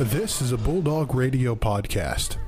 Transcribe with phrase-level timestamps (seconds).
[0.00, 2.38] This is a Bulldog Radio podcast.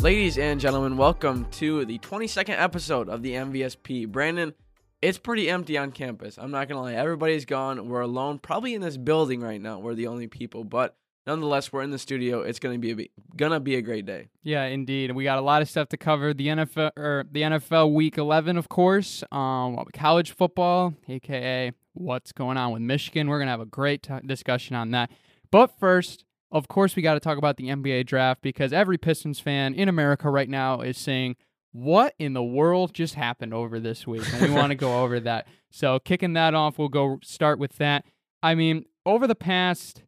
[0.00, 4.08] Ladies and gentlemen, welcome to the 22nd episode of the MVSP.
[4.08, 4.54] Brandon,
[5.02, 6.38] it's pretty empty on campus.
[6.38, 6.94] I'm not to lie.
[6.94, 7.88] Everybody's gone.
[7.88, 9.78] We're alone, probably in this building right now.
[9.78, 10.96] We're the only people, but
[11.26, 12.40] nonetheless, we're in the studio.
[12.40, 14.28] It's to be a, gonna be a great day.
[14.42, 15.12] Yeah, indeed.
[15.12, 16.32] We got a lot of stuff to cover.
[16.32, 19.22] The NFL or the NFL Week 11, of course.
[19.30, 23.28] Um, college football, aka what's going on with Michigan.
[23.28, 25.10] We're gonna have a great t- discussion on that.
[25.50, 29.40] But first, of course, we got to talk about the NBA draft because every Pistons
[29.40, 31.36] fan in America right now is saying,
[31.76, 35.20] "What in the world just happened over this week?" And we want to go over
[35.20, 35.46] that.
[35.70, 38.04] So, kicking that off, we'll go start with that.
[38.42, 40.02] I mean, over the past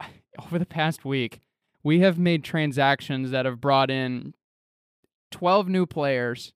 [0.44, 1.40] over the past week,
[1.82, 4.34] we have made transactions that have brought in
[5.30, 6.52] 12 new players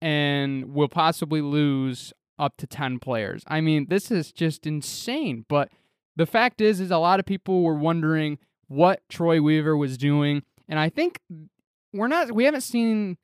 [0.00, 3.42] and we'll possibly lose up to 10 players.
[3.48, 5.70] I mean, this is just insane, but
[6.16, 10.42] the fact is is a lot of people were wondering what Troy Weaver was doing,
[10.68, 11.20] and I think
[11.92, 13.16] we're not we haven't seen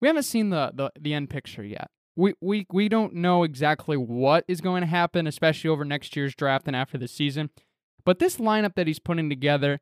[0.00, 1.90] we haven't seen the the, the end picture yet.
[2.16, 6.34] We, we we don't know exactly what is going to happen, especially over next year's
[6.34, 7.50] draft and after the season.
[8.04, 9.80] But this lineup that he's putting together,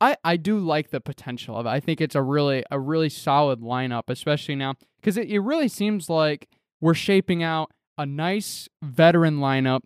[0.00, 1.70] I, I do like the potential of it.
[1.70, 5.68] I think it's a really a really solid lineup, especially now because it, it really
[5.68, 6.48] seems like
[6.80, 9.80] we're shaping out a nice veteran lineup,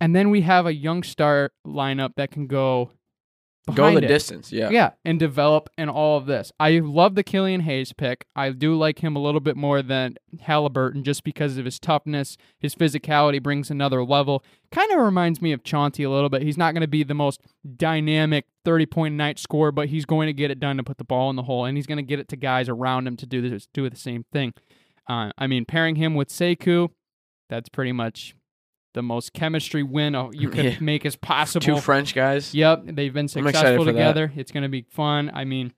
[0.00, 2.92] and then we have a young star lineup that can go
[3.74, 4.06] Go the it.
[4.06, 4.70] distance, yeah.
[4.70, 6.52] Yeah, and develop and all of this.
[6.60, 8.24] I love the Killian Hayes pick.
[8.36, 12.36] I do like him a little bit more than Halliburton just because of his toughness.
[12.60, 14.44] His physicality brings another level.
[14.70, 16.42] Kind of reminds me of Chauncey a little bit.
[16.42, 17.40] He's not going to be the most
[17.76, 21.04] dynamic 30 point night scorer, but he's going to get it done to put the
[21.04, 23.26] ball in the hole, and he's going to get it to guys around him to
[23.26, 24.54] do this, do the same thing.
[25.08, 26.90] Uh, I mean, pairing him with Sekou,
[27.48, 28.36] that's pretty much
[28.96, 30.76] the most chemistry win you could Yeah.
[30.80, 31.64] make as possible.
[31.64, 32.52] Two French guys.
[32.54, 33.92] Yep, they've been successful that.
[33.92, 34.32] together.
[34.34, 35.30] It's going to be fun.
[35.32, 35.72] I mean,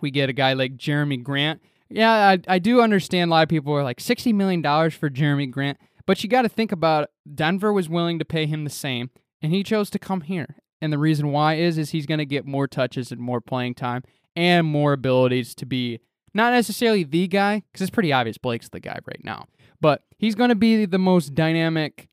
[0.00, 1.62] we get a guy like Jerami Grant.
[1.88, 4.60] Yeah, I, I do understand a lot of people are like $60 million
[4.90, 7.10] for Jerami Grant, but you got to think about it.
[7.36, 9.10] Denver was willing to pay him the same,
[9.40, 10.56] and he chose to come here.
[10.80, 13.74] And the reason why is is he's going to get more touches and more playing
[13.76, 14.02] time
[14.34, 16.00] and more abilities to be
[16.34, 19.46] not necessarily the guy because it's pretty obvious Blake's the guy right now,
[19.80, 22.08] but he's going to be the most dynamic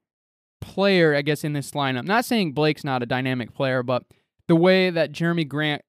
[0.61, 2.05] player, I guess, in this lineup.
[2.05, 4.03] Not saying Blake's not a dynamic player, but
[4.47, 5.83] the way that Jerami Grant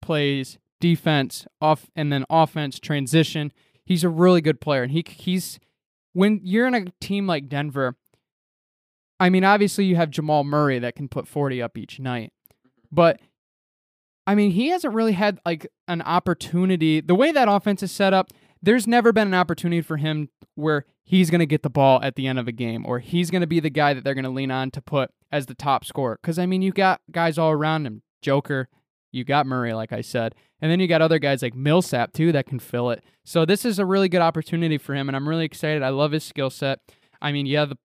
[0.00, 3.52] plays defense off and then offense transition,
[3.84, 4.82] he's a really good player.
[4.82, 5.58] And he he's
[6.12, 7.96] when you're in a team like Denver,
[9.20, 12.32] I mean, obviously you have Jamal Murray that can put 40 up each night.
[12.52, 12.78] Mm-hmm.
[12.92, 13.20] But
[14.26, 17.00] I mean, he hasn't really had like an opportunity.
[17.00, 18.30] The way that offense is set up,
[18.62, 22.16] there's never been an opportunity for him where he's going to get the ball at
[22.16, 24.24] the end of a game or he's going to be the guy that they're going
[24.24, 26.18] to lean on to put as the top scorer.
[26.20, 28.68] Because, I mean, you got guys all around him Joker,
[29.10, 32.30] you got Murray, like I said, and then you got other guys like Millsap, too,
[32.32, 33.02] that can fill it.
[33.24, 35.82] So, this is a really good opportunity for him, and I'm really excited.
[35.82, 36.80] I love his skill set.
[37.22, 37.78] I mean, yeah, the,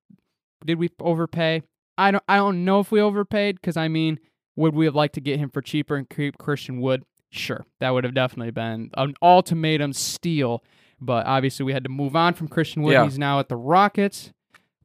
[0.65, 1.61] did we overpay?
[1.97, 4.19] I don't, I don't know if we overpaid because, I mean,
[4.57, 7.03] would we have liked to get him for cheaper and keep Christian Wood?
[7.31, 10.61] Sure, that would have definitely been an ultimatum steal.
[11.05, 12.93] But obviously, we had to move on from Christian Wood.
[12.93, 13.03] Yeah.
[13.03, 14.31] He's now at the Rockets.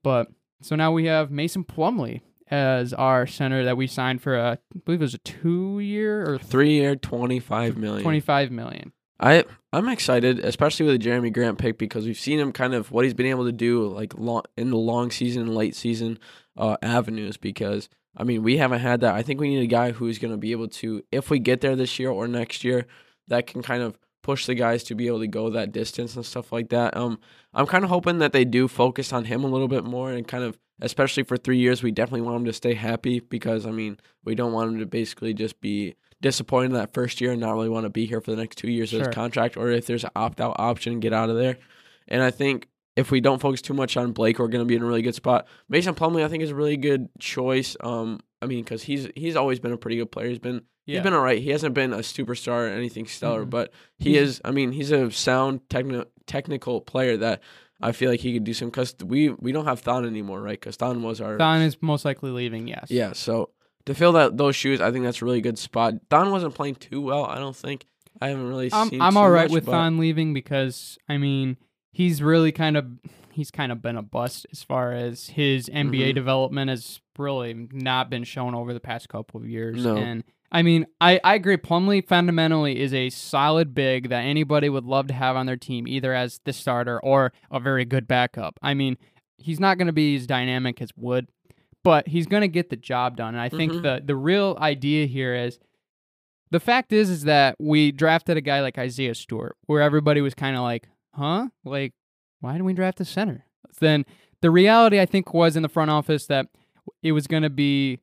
[0.03, 0.29] But
[0.63, 2.21] so now we have Mason Plumlee
[2.51, 6.39] as our center that we signed for a, I believe it was a two-year or
[6.39, 8.03] Three year, 25 million.
[8.03, 8.93] twenty-five million.
[9.21, 12.91] I I'm excited, especially with the Jerami Grant pick because we've seen him kind of
[12.93, 16.19] what he's been able to do like long in the long season and late season
[16.57, 17.37] uh, avenues.
[17.37, 19.15] Because I mean, we haven't had that.
[19.15, 21.61] I think we need a guy who's going to be able to, if we get
[21.61, 22.87] there this year or next year,
[23.29, 26.27] that can kind of push the guys to be able to go that distance and
[26.27, 26.95] stuff like that.
[26.95, 27.19] Um,
[27.55, 30.29] I'm kind of hoping that they do focus on him a little bit more and
[30.29, 33.71] kind of, especially for three years, we definitely want him to stay happy because I
[33.71, 37.55] mean, we don't want him to basically just be disappointed that first year and not
[37.55, 39.87] really want to be here for the next two years of his contract, or if
[39.87, 41.57] there's an opt out option, get out of there.
[42.07, 44.77] And I think if we don't focus too much on Blake, we're going to be
[44.77, 45.49] in a really good spot.
[45.71, 47.79] Mason Plumlee, I think, is a really good choice.
[47.81, 50.29] Um, I mean, because he's he's always been a pretty good player.
[50.29, 50.65] He's been
[50.95, 51.41] he's been alright.
[51.43, 53.51] He hasn't been a superstar or anything stellar, Mhm.
[53.51, 54.41] but he is.
[54.45, 57.41] I mean, he's a sound techni- technical player that
[57.81, 58.69] I feel like he could do some.
[58.69, 60.59] Because we we don't have Thon anymore, right?
[60.61, 62.67] Because Thon was our Thon is most likely leaving.
[62.69, 62.87] Yes.
[62.91, 63.13] yeah.
[63.13, 63.51] So
[63.87, 65.95] to fill that those shoes, I think that's a really good spot.
[66.11, 67.25] Thon wasn't playing too well.
[67.25, 67.87] I don't think.
[68.21, 69.01] I haven't really I'm seen.
[69.01, 71.57] I'm all right much, with but- Thon leaving because I mean
[71.93, 72.87] he's really kind of
[73.33, 76.15] he's kind of been a bust as far as his NBA Mhm.
[76.17, 79.85] development has really not been shown over the past couple of years.
[79.85, 79.97] No.
[79.97, 81.57] And I mean, I, I agree.
[81.59, 85.87] Plumlee fundamentally is a solid big that anybody would love to have on their team,
[85.87, 88.59] either as the starter or a very good backup.
[88.63, 88.97] I mean,
[89.37, 91.29] he's not going to be as dynamic as Wood,
[91.85, 93.35] but he's going to get the job done.
[93.35, 93.83] And I think Mhm.
[93.83, 95.59] the the real idea here is
[96.51, 100.35] the fact is is that we drafted a guy like Isaiah Stewart, where everybody was
[100.35, 101.49] kind of like, "Huh?
[101.63, 101.93] Like,
[102.41, 103.45] why did we draft a center?"
[103.81, 104.07] Then
[104.41, 106.47] the reality I think was in the front office that
[107.03, 107.99] it was going to be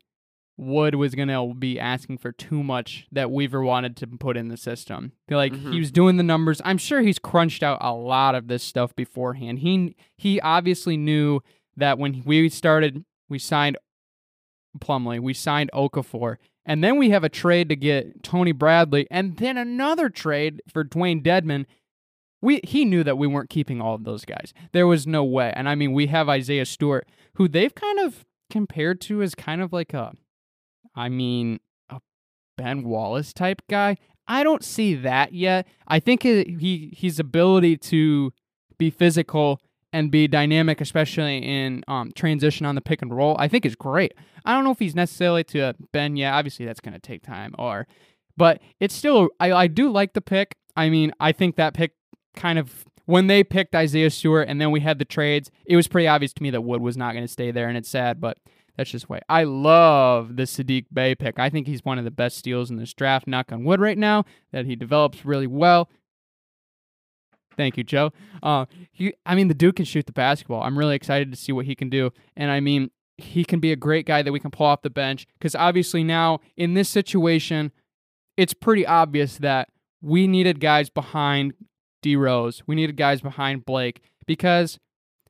[0.57, 4.47] Wood was going to be asking for too much that Weaver wanted to put in
[4.47, 5.11] the system.
[5.29, 5.73] Like Mhm.
[5.73, 6.61] he was doing the numbers.
[6.63, 9.59] I'm sure he's crunched out a lot of this stuff beforehand.
[9.59, 11.41] He he obviously knew
[11.75, 13.77] that when we started, we signed
[14.79, 19.37] Plumlee, we signed Okafor, and then we have a trade to get Tony Bradley, and
[19.37, 21.65] then another trade for Dewayne Dedmon.
[22.41, 24.53] We he knew that we weren't keeping all of those guys.
[24.71, 25.51] There was no way.
[25.55, 29.61] And I mean, we have Isaiah Stewart, who they've kind of compared to as kind
[29.61, 30.13] of like a,
[30.95, 31.59] I mean,
[31.89, 31.99] a
[32.57, 33.97] Ben Wallace type guy.
[34.27, 35.67] I don't see that yet.
[35.87, 38.33] I think he, his ability to
[38.77, 39.61] be physical
[39.93, 43.75] and be dynamic, especially in um, transition on the pick and roll, I think is
[43.75, 44.13] great.
[44.43, 46.33] I don't know if he's necessarily to Ben yet.
[46.33, 47.55] Obviously, that's going to take time.
[47.57, 47.87] Or,
[48.35, 50.55] but it's still I, I do like the pick.
[50.75, 51.93] I mean, I think that pick
[52.35, 55.87] kind of when they picked Isaiah Stewart and then we had the trades, it was
[55.87, 58.19] pretty obvious to me that Wood was not going to stay there, and it's sad,
[58.19, 58.37] but
[58.77, 59.21] that's just way.
[59.29, 61.39] I love the Sadiq Bey pick.
[61.39, 63.27] I think he's one of the best steals in this draft.
[63.27, 65.89] Knock on wood right now that he develops really well.
[67.55, 68.11] Thank you, Joe.
[68.43, 70.61] Uh, he, I mean, the dude can shoot the basketball.
[70.61, 73.71] I'm really excited to see what he can do, and I mean, he can be
[73.71, 76.89] a great guy that we can pull off the bench because obviously now in this
[76.89, 77.71] situation,
[78.35, 79.69] it's pretty obvious that
[80.01, 81.53] we needed guys behind
[82.01, 82.61] D Rose.
[82.67, 84.79] We needed guys behind Blake because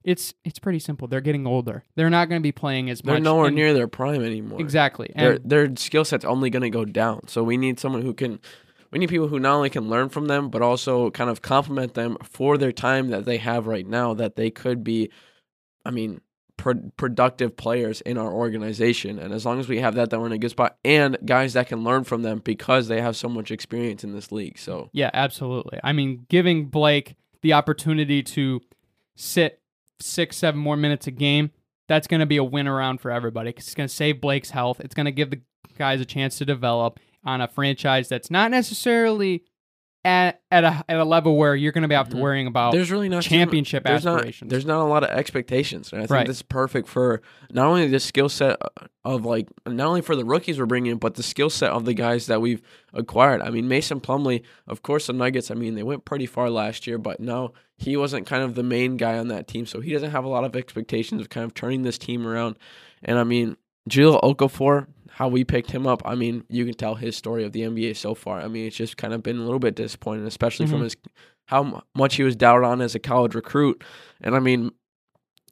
[0.05, 1.07] it's it's pretty simple.
[1.07, 1.83] They're getting older.
[1.95, 3.13] They're not going to be playing as much.
[3.13, 4.61] They're nowhere near their prime anymore.
[4.61, 5.11] exactly.
[5.15, 7.27] Their And their skill set's only going to go down.
[7.27, 8.39] So we need someone who can.
[8.91, 11.95] We need people who not only can learn from them, but also kind of complement
[11.95, 14.13] them for their time that they have right now.
[14.13, 15.09] That they could be,
[15.83, 16.21] I mean,
[16.55, 19.17] pro- productive players in our organization.
[19.19, 20.77] And as long as we have that, then we're in a good spot.
[20.85, 24.31] And guys that can learn from them because they have so much experience in this
[24.31, 24.59] league.
[24.59, 25.79] So yeah, absolutely.
[25.83, 28.61] I mean, giving Blake the opportunity to
[29.15, 29.61] sit
[29.99, 31.51] six, seven more minutes a game,
[31.87, 33.51] that's going to be a win around for everybody.
[33.53, 34.79] 'cause It's going to save Blake's health.
[34.79, 35.41] It's going to give the
[35.77, 39.43] guys a chance to develop on a franchise that's not necessarily
[40.05, 42.19] at at a at a level where you're going to be have to Mhm.
[42.21, 44.41] worrying about there's really not too- championship there's aspirations.
[44.43, 46.27] Not, there's not a lot of expectations, and I think Right.
[46.27, 47.21] this is perfect for
[47.51, 48.57] not only the skill set
[49.03, 51.85] of like not only for the rookies we're bringing in, but the skill set of
[51.85, 52.61] the guys that we've
[52.93, 53.41] acquired.
[53.41, 55.49] I mean, Mason Plumlee, of course, the Nuggets.
[55.49, 58.63] I mean, they went pretty far last year, but no, he wasn't kind of the
[58.63, 61.43] main guy on that team, so he doesn't have a lot of expectations of kind
[61.43, 62.57] of turning this team around.
[63.03, 63.57] And I mean,
[63.87, 66.01] Jill Okafor, how we picked him up.
[66.03, 68.41] I mean, you can tell his story of the NBA so far.
[68.41, 70.83] I mean, it's just kind of been a little bit disappointing, especially from Mhm.
[70.83, 70.97] his
[71.45, 73.81] how mu- much he was doubted on as a college recruit.
[74.19, 74.71] And I mean,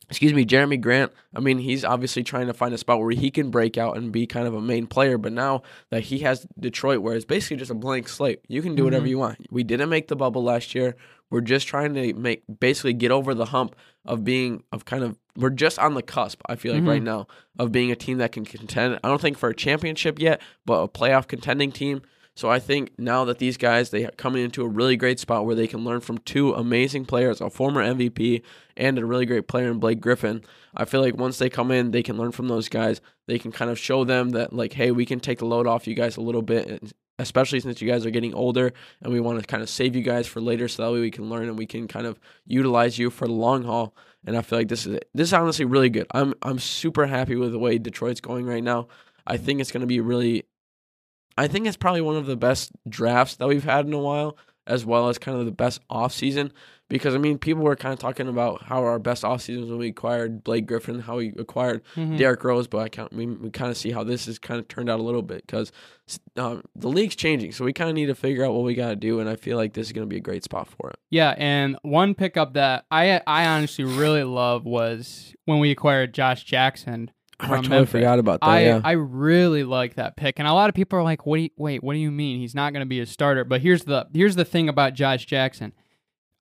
[0.10, 1.13] excuse me, Jerami Grant.
[1.33, 4.12] I mean, he's obviously trying to find a spot where he can break out and
[4.12, 5.18] be kind of a main player.
[5.18, 5.62] But now
[5.92, 9.06] that he has Detroit, where it's basically just a blank slate, you can do whatever
[9.06, 9.09] Mhm.
[9.09, 9.38] you want.
[9.50, 10.95] We didn't make the bubble last year.
[11.33, 13.75] We're just trying to make basically get over the hump
[14.06, 16.42] of being of kind of we're just on the cusp.
[16.47, 16.87] I feel like Mhm.
[16.87, 17.25] right now
[17.57, 18.99] of being a team that can contend.
[19.04, 22.04] I don't think for a championship yet, but a playoff contending team.
[22.35, 25.45] So I think now that these guys they are coming into a really great spot
[25.45, 28.44] where they can learn from two amazing players, a former MVP
[28.78, 30.44] and a really great player in Blake Griffin.
[30.75, 33.02] I feel like once they come in, they can learn from those guys.
[33.28, 35.87] They can kind of show them that like, hey, we can take the load off
[35.87, 39.20] you guys a little bit, and especially since you guys are getting older, and we
[39.20, 41.48] want to kind of save you guys for later, so that way we can learn
[41.48, 43.96] and we can kind of utilize you for the long haul.
[44.26, 46.08] And I feel like this is this is honestly really good.
[46.12, 48.88] I'm I'm super happy with the way Detroit's going right now.
[49.28, 50.44] I think it's going to be really
[51.38, 54.38] I think it's probably one of the best drafts that we've had in a while,
[54.68, 56.52] as well as kind of the best offseason.
[56.90, 59.80] Because I mean, people were kind of talking about how our best offseason was when
[59.80, 62.18] we acquired Blake Griffin, how we acquired Mhm.
[62.18, 64.68] Derrick Rose, but I can't, we, we kind of see how this has kind of
[64.68, 65.72] turned out a little bit because
[66.38, 68.90] um, the league's changing, so we kind of need to figure out what we got
[68.90, 70.90] to do, and I feel like this is going to be a great spot for
[70.90, 70.98] it.
[71.10, 76.44] Yeah, and one pickup that I I honestly really love was when we acquired Josh
[76.44, 77.10] Jackson.
[77.40, 77.92] I totally Memphis.
[77.92, 78.47] forgot about that.
[78.47, 78.81] I yeah.
[78.83, 81.37] I really like that pick, and a lot of people are like, "What?
[81.37, 83.61] Do you, wait, what do you mean he's not going to be a starter?" But
[83.61, 85.73] here's the here's the thing about Josh Jackson.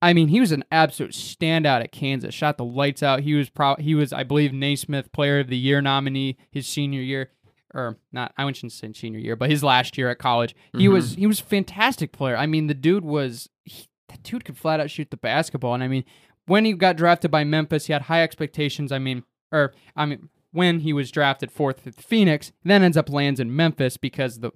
[0.00, 2.34] I mean, he was an absolute standout at Kansas.
[2.34, 3.20] Shot the lights out.
[3.20, 7.00] He was pro- he was I believe Naismith Player of the Year nominee his senior
[7.00, 7.30] year,
[7.72, 8.32] or not.
[8.36, 10.54] I shouldn't say senior year, but his last year at college.
[10.76, 10.92] He Mhm.
[10.92, 12.36] was he was a fantastic player.
[12.36, 15.82] I mean, the dude was he, that dude could flat out shoot the basketball, and
[15.82, 16.04] I mean,
[16.46, 18.90] when he got drafted by Memphis, he had high expectations.
[18.92, 19.22] I mean,
[19.52, 23.54] or I mean, when he was drafted fourth with Phoenix, then ends up lands in
[23.54, 24.52] Memphis because the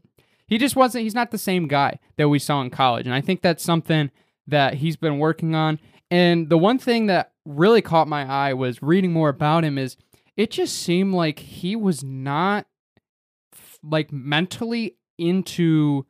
[0.47, 1.03] he just wasn't.
[1.03, 4.11] He's not the same guy that we saw in college, and I think that's something
[4.47, 5.81] that he's been working on.
[6.11, 9.97] And the one thing that really caught my eye was reading more about him is
[10.37, 12.67] it just seemed like he was not
[13.83, 16.07] like mentally into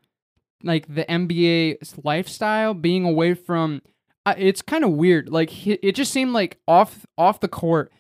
[0.63, 3.83] like the NBA lifestyle, being away from.
[4.25, 5.29] Uh, it's kind of weird.
[5.29, 7.93] Like he, it just seemed like off off the court,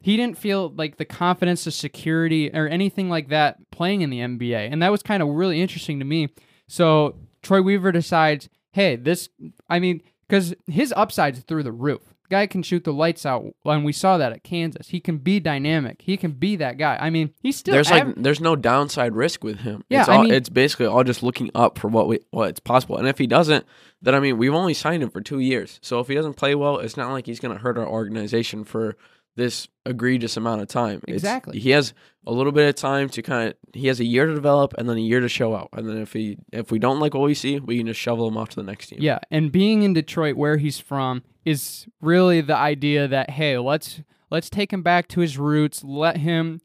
[0.00, 4.20] he didn't feel like the confidence, the security, or anything like that playing in the
[4.20, 6.28] NBA, and that was kind of really interesting to me.
[6.66, 9.28] So Troy Weaver decides, hey, this.
[9.68, 13.84] I mean, because his upside's through the roof guy can shoot the lights out, and
[13.84, 14.88] we saw that at Kansas.
[14.88, 16.02] He can be dynamic.
[16.02, 16.96] He can be that guy.
[17.00, 19.84] I mean, he's still there's av- like there's no downside risk with him.
[19.88, 22.96] Yeah, it's I mean- it's basically all just looking up for what we what's possible.
[22.96, 23.66] And if he doesn't,
[24.02, 25.78] then I mean, we've only signed him for two years.
[25.82, 28.64] So if he doesn't play well, it's not like he's going to hurt our organization
[28.64, 28.96] for
[29.38, 30.98] this egregious amount of time.
[31.08, 31.58] It's- Exactly.
[31.58, 31.94] he has
[32.26, 34.86] a little bit of time to kind of he has a year to develop and
[34.88, 35.70] then a year to show out.
[35.72, 38.28] And then if he if we don't like what we see, we can just shovel
[38.28, 38.98] him off to the next team.
[39.00, 44.02] Yeah, and being in Detroit where he's from is really the idea that hey, let's
[44.30, 46.60] let's take him back to his roots, let him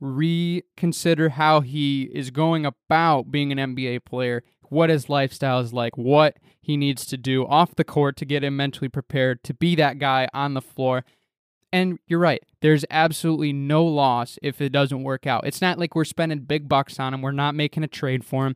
[0.00, 5.96] reconsider how he is going about being an NBA player, what his lifestyle is like,
[5.96, 9.74] what he needs to do off the court to get him mentally prepared to be
[9.76, 11.04] that guy on the floor.
[11.72, 12.42] And you're right.
[12.60, 15.46] There's absolutely no loss if it doesn't work out.
[15.46, 17.22] It's not like we're spending big bucks on him.
[17.22, 18.54] We're not making a trade for him.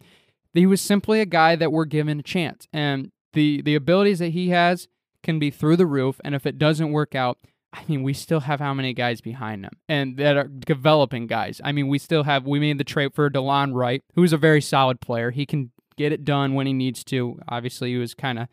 [0.55, 2.67] He was simply a guy that we're given a chance.
[2.73, 4.89] And the the abilities that he has
[5.23, 6.21] can be through the roof.
[6.25, 7.39] And if it doesn't work out,
[7.73, 11.61] I mean, we still have how many guys behind him and that are developing guys.
[11.63, 14.61] I mean, we still have we made the trade for Delon Wright, who's a very
[14.61, 15.31] solid player.
[15.31, 17.39] He can get it done when he needs to.
[17.49, 18.49] Obviously, he was kind of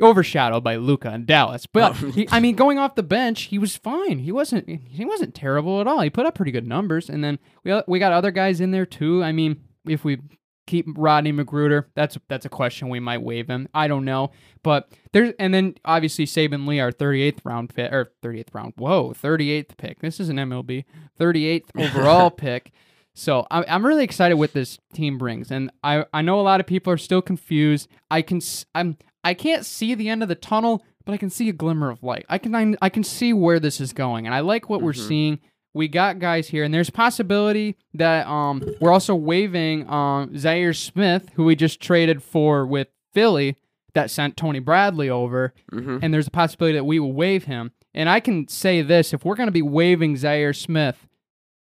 [0.00, 1.66] overshadowed by Luka and Dallas.
[1.66, 4.20] But he, I mean, going off the bench, he was fine.
[4.20, 6.00] He wasn't he wasn't terrible at all.
[6.00, 8.70] He put up pretty good numbers, and then we uh, we got other guys in
[8.70, 9.22] there too.
[9.22, 10.18] I mean, if we
[10.66, 13.68] keep Rodney McGruder, that's that's a question we might waive him.
[13.72, 18.12] I don't know, but there's and then obviously Saben Lee, our 38th round pick or
[18.22, 18.72] 38th round.
[18.76, 20.00] Whoa, 38th pick.
[20.00, 20.84] This is an MLB
[21.18, 22.72] 38th overall pick.
[23.14, 26.60] So I'm I'm really excited what this team brings, and I I know a lot
[26.60, 27.88] of people are still confused.
[28.10, 28.40] I can
[28.74, 31.90] I'm I can't see the end of the tunnel, but I can see a glimmer
[31.90, 32.24] of light.
[32.28, 34.92] I can I, I can see where this is going, and I like what we're
[34.92, 35.08] Mhm.
[35.08, 35.38] seeing.
[35.74, 41.30] We got guys here, and there's possibility that um we're also waving um Zhaire Smith,
[41.34, 43.56] who we just traded for with Philly,
[43.94, 47.72] that sent Tony Bradley over hmm and there's a possibility that we will waive him.
[47.94, 51.06] And I can say this: if we're going to be waiving Zhaire Smith,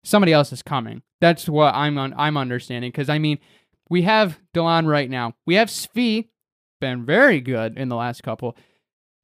[0.04, 1.02] somebody else is coming.
[1.20, 2.14] That's what I'm on.
[2.16, 3.38] I'm understanding because I mean,
[3.88, 5.34] we have Delon right now.
[5.46, 6.28] We have Svi,
[6.80, 8.56] been very good in the last couple,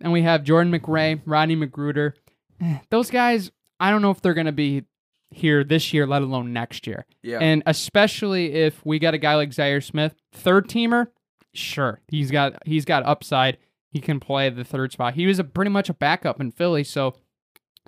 [0.00, 2.12] and we have Jordan McRae, Rodney McGruder.
[2.90, 4.84] Those guys, I don't know if they're going to be
[5.30, 7.04] here this year, let alone next year.
[7.22, 7.38] Yeah.
[7.40, 11.08] And especially if we got a guy like Zhaire Smith, third teamer,
[11.54, 13.58] sure, he's got he's got upside.
[13.90, 15.14] He can play the third spot.
[15.14, 17.16] He was a pretty much a backup in Philly, so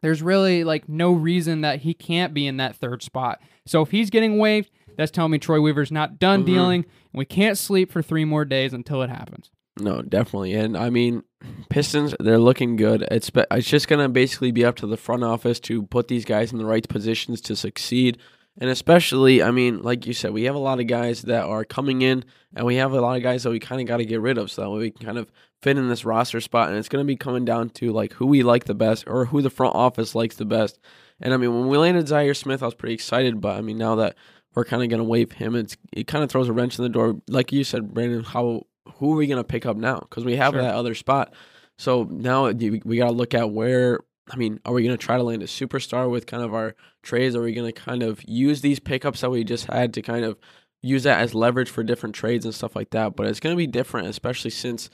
[0.00, 3.40] there's really like no reason that he can't be in that third spot.
[3.66, 6.46] So if he's getting waived, that's telling me Troy Weaver's not done Mhm.
[6.46, 6.80] dealing,
[7.12, 9.50] and we can't sleep for three more days until it happens.
[9.80, 10.54] No, definitely.
[10.54, 11.22] And I mean,
[11.70, 13.02] Pistons, they're looking good.
[13.10, 16.24] It's it's just going to basically be up to the front office to put these
[16.24, 18.18] guys in the right positions to succeed.
[18.60, 21.64] And especially, I mean, like you said, we have a lot of guys that are
[21.64, 22.24] coming in,
[22.56, 24.36] and we have a lot of guys that we kind of got to get rid
[24.36, 25.30] of so that way we can kind of
[25.62, 26.68] fit in this roster spot.
[26.68, 29.26] And it's going to be coming down to like who we like the best or
[29.26, 30.80] who the front office likes the best.
[31.20, 33.78] And I mean, when we landed Zhaire Smith, I was pretty excited, but I mean,
[33.78, 34.16] now that
[34.54, 36.82] we're kind of going to waive him, it's it kind of throws a wrench in
[36.82, 37.20] the door.
[37.28, 38.66] Like you said, Brandon, how
[38.96, 39.98] who are we going to pick up now?
[40.00, 40.62] Because we have Sure.
[40.62, 41.32] that other spot.
[41.76, 44.00] So now we got to look at where.
[44.30, 46.74] I mean, are we going to try to land a superstar with kind of our
[47.02, 47.34] trades?
[47.34, 50.22] Are we going to kind of use these pickups that we just had to kind
[50.24, 50.36] of
[50.82, 53.16] use that as leverage for different trades and stuff like that?
[53.16, 54.90] But it's going to be different, especially since,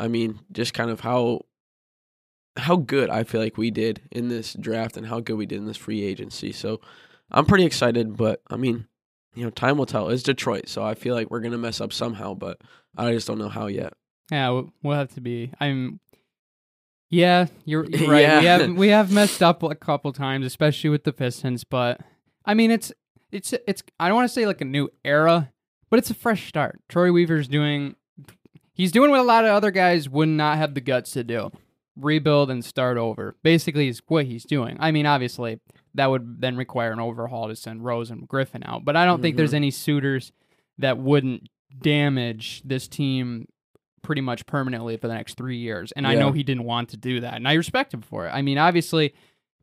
[0.00, 1.42] I mean, just kind of how
[2.56, 5.58] how good I feel like we did in this draft and how good we did
[5.58, 6.50] in this free agency.
[6.52, 6.80] So
[7.30, 8.86] I'm pretty excited, but I mean,
[9.34, 10.08] you know, time will tell.
[10.08, 12.60] It's Detroit, so I feel like we're gonna mess up somehow, but
[12.96, 13.92] I just don't know how yet.
[14.30, 15.52] Yeah, we'll have to be.
[15.60, 16.00] I'm.
[17.10, 18.22] Yeah, you're, you're right.
[18.22, 18.40] Yeah.
[18.40, 21.64] We have we have messed up a couple times, especially with the Pistons.
[21.64, 22.00] But
[22.44, 22.92] I mean, it's
[23.32, 23.82] it's it's.
[23.98, 25.52] I don't want to say like a new era,
[25.90, 26.80] but it's a fresh start.
[26.88, 27.96] Troy Weaver's doing.
[28.74, 31.50] He's doing what a lot of other guys would not have the guts to do:
[31.96, 33.36] rebuild and start over.
[33.42, 34.76] Basically, is what he's doing.
[34.80, 35.60] I mean, obviously,
[35.94, 38.84] that would then require an overhaul to send Rose and Griffin out.
[38.84, 39.56] But I don't think there's mm-hmm.
[39.56, 40.32] any suitors
[40.78, 41.48] that wouldn't
[41.80, 43.48] damage this team
[44.02, 45.92] pretty much permanently for the next three years.
[45.92, 47.34] And I know he didn't want to do that.
[47.34, 48.30] And I respect him for it.
[48.30, 49.12] I mean, obviously,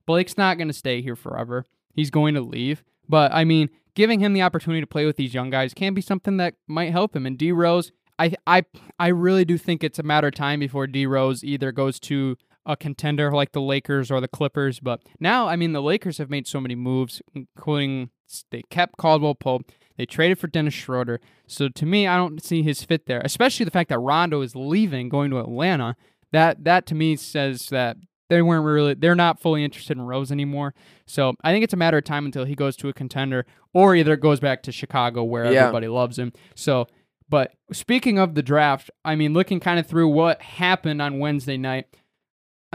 [0.05, 1.65] Blake's not going to stay here forever.
[1.93, 2.83] He's going to leave.
[3.07, 6.01] But I mean, giving him the opportunity to play with these young guys can be
[6.01, 7.25] something that might help him.
[7.25, 8.65] And D Rose, I I
[8.99, 12.37] I really do think it's a matter of time before D Rose either goes to
[12.65, 14.79] a contender like the Lakers or the Clippers.
[14.79, 18.09] But now, I mean, the Lakers have made so many moves, including
[18.51, 19.71] they kept Caldwell Pope.
[19.97, 21.19] They traded for Dennis Schroeder.
[21.47, 24.55] So to me, I don't see his fit there, especially the fact that Rondo is
[24.55, 25.95] leaving, going to Atlanta.
[26.31, 27.95] That that to me says that
[28.29, 30.73] they weren't really they're not fully interested in Rose anymore.
[31.05, 33.95] So I think it's a matter of time until he goes to a contender or
[33.95, 35.61] either goes back to Chicago where Yeah.
[35.61, 36.33] everybody loves him.
[36.55, 36.87] So
[37.29, 41.57] but speaking of the draft, I mean looking kind of through what happened on Wednesday
[41.57, 41.85] night.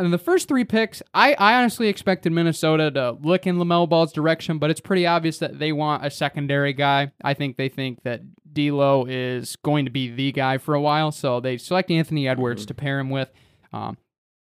[0.04, 4.12] And the first three picks, I, I honestly expected Minnesota to look in LaMelo Ball's
[4.12, 7.12] direction, but it's pretty obvious that they want a secondary guy.
[7.23, 11.12] I think they think that D'Lo is going to be the guy for a while,
[11.12, 13.30] so they select Anthony Edwards to pair him with.
[13.73, 13.97] Um,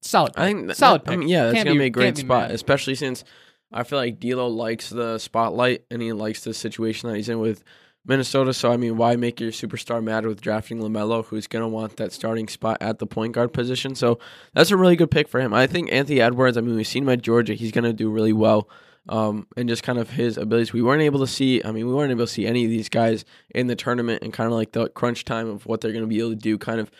[0.02, 0.32] solid.
[0.32, 0.40] Mm-hmm.
[0.42, 1.02] I think that, solid.
[1.04, 1.18] that- I pick.
[1.20, 2.50] mean, yeah, that's Can't gonna be- be a great be spot, mad.
[2.50, 3.25] especially since
[3.73, 7.38] I feel like D'Lo likes the spotlight and he likes the situation that he's in
[7.38, 7.64] with
[8.06, 8.52] Minnesota.
[8.52, 12.12] So I mean, why make your superstar mad with drafting Lamelo, who's gonna want that
[12.12, 13.94] starting spot at the point guard position?
[13.94, 14.18] So
[14.52, 15.54] that's a really good pick for him.
[15.54, 16.56] I think Anthony Edwards.
[16.56, 17.54] I mean, we've seen him at Georgia.
[17.54, 18.68] He's gonna do really well.
[19.06, 20.73] Um, and just kind of his abilities.
[20.73, 21.62] We weren't able to see.
[21.62, 24.32] I mean, we weren't able to see any of these guys in the tournament and
[24.32, 26.56] kind of like the crunch time of what they're going to be able to do.
[26.56, 26.90] Kind of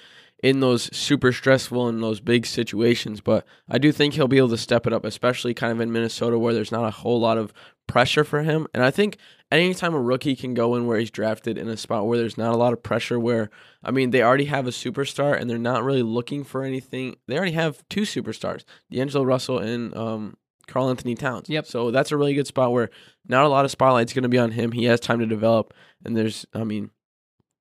[0.45, 3.23] in those super stressful and those big situations.
[3.23, 5.91] But I do think he'll be able to step it up, especially kind of in
[5.91, 7.55] Minnesota where there's not a whole lot of
[7.87, 8.67] pressure for him.
[8.75, 9.17] And I think
[9.51, 12.53] anytime a rookie can go in where he's drafted in a spot where there's not
[12.53, 13.49] a lot of pressure, where,
[13.83, 17.17] I mean, they already have a superstar and they're not really looking for anything.
[17.27, 20.37] They already have two superstars, D'Angelo Russell and um,
[20.67, 21.49] Karl Anthony Towns.
[21.49, 21.65] Yep.
[21.65, 22.91] So that's a really good spot where
[23.27, 24.73] not a lot of spotlight's going to be on him.
[24.73, 25.73] He has time to develop.
[26.05, 26.91] And there's, I mean,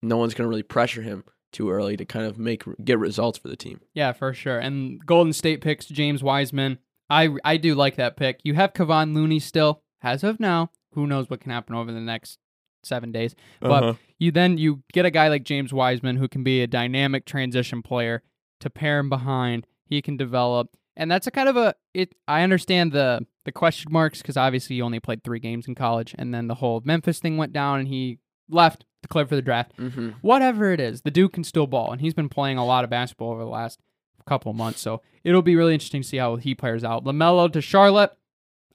[0.01, 3.37] no one's going to really pressure him too early to kind of make get results
[3.37, 3.79] for the team.
[3.93, 4.59] Yeah, for sure.
[4.59, 6.79] And Golden State picks James Wiseman.
[7.09, 8.39] I I do like that pick.
[8.43, 10.71] You have Kevon Looney still as of now.
[10.93, 12.39] Who knows what can happen over the next
[12.83, 13.35] seven days?
[13.61, 13.93] But Uh-huh.
[14.19, 17.81] you then you get a guy like James Wiseman who can be a dynamic transition
[17.81, 18.21] player
[18.59, 19.65] to pair him behind.
[19.85, 22.15] He can develop, and that's a kind of a it.
[22.27, 26.15] I understand the the question marks because obviously he only played three games in college,
[26.17, 28.19] and then the whole Memphis thing went down, and he
[28.53, 29.73] left, declared for the draft.
[29.77, 32.83] hmm Whatever it is, the dude can still ball, and he's been playing a lot
[32.83, 33.79] of basketball over the last
[34.25, 34.79] couple of months.
[34.81, 37.03] So it'll be really interesting to see how he players out.
[37.03, 38.11] Lamelo to Charlotte.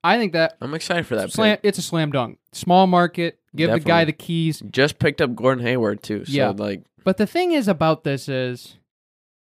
[0.04, 1.32] I think that I'm excited for that.
[1.32, 2.38] slam, it's a slam dunk.
[2.52, 3.38] Small market.
[3.56, 4.62] Give the guy the keys.
[4.70, 6.24] Just picked up Gordon Hayward too.
[6.26, 6.52] So Yeah.
[6.56, 8.76] like But the thing is about this is,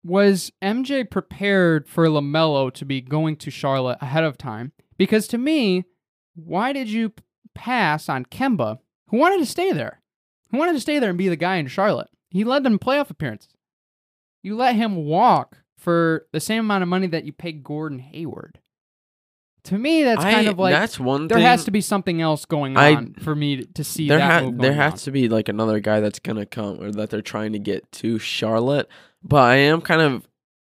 [0.04, 4.72] was MJ prepared for Lamelo to be going to Charlotte ahead of time?
[4.98, 5.84] Because to me,
[6.36, 7.12] why did you
[7.54, 9.98] pass on Kemba, who wanted to stay there,
[10.51, 12.09] who wanted to stay there and be the guy in Charlotte?
[12.29, 13.53] He led them playoff appearances.
[14.43, 18.59] You let him walk for the same amount of money that you paid Gordon Hayward.
[19.65, 21.45] To me, that's I, kind of like that's one there thing.
[21.45, 24.51] has to be something else going I- on for me to see there that ha-
[24.53, 24.97] there has on.
[24.99, 28.17] to be like another guy that's gonna come or that they're trying to get to
[28.19, 28.88] Charlotte.
[29.21, 30.25] But I am kind of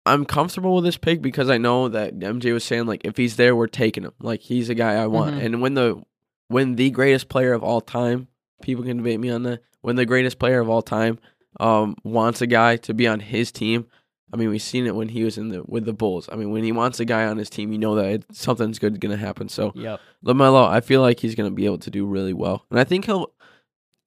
[0.05, 3.37] I'm comfortable with this pick because I know that MJ was saying like if he's
[3.37, 4.13] there, we're taking him.
[4.21, 5.35] Like he's a guy I want.
[5.37, 5.45] Mhm.
[5.45, 6.03] And when the
[6.47, 8.27] when the greatest player of all time,
[8.61, 9.61] people can debate me on that.
[9.81, 11.19] When the greatest player of all time
[11.59, 13.85] um wants a guy to be on his team.
[14.33, 16.27] I mean, we've seen it when he was in the with the Bulls.
[16.31, 18.79] I mean, when he wants a guy on his team, you know that it, something's
[18.79, 19.47] good going to happen.
[19.47, 20.01] So Yep.
[20.25, 23.05] Lamelo, I feel like he's gonna be able to do really well, and I think
[23.05, 23.31] he'll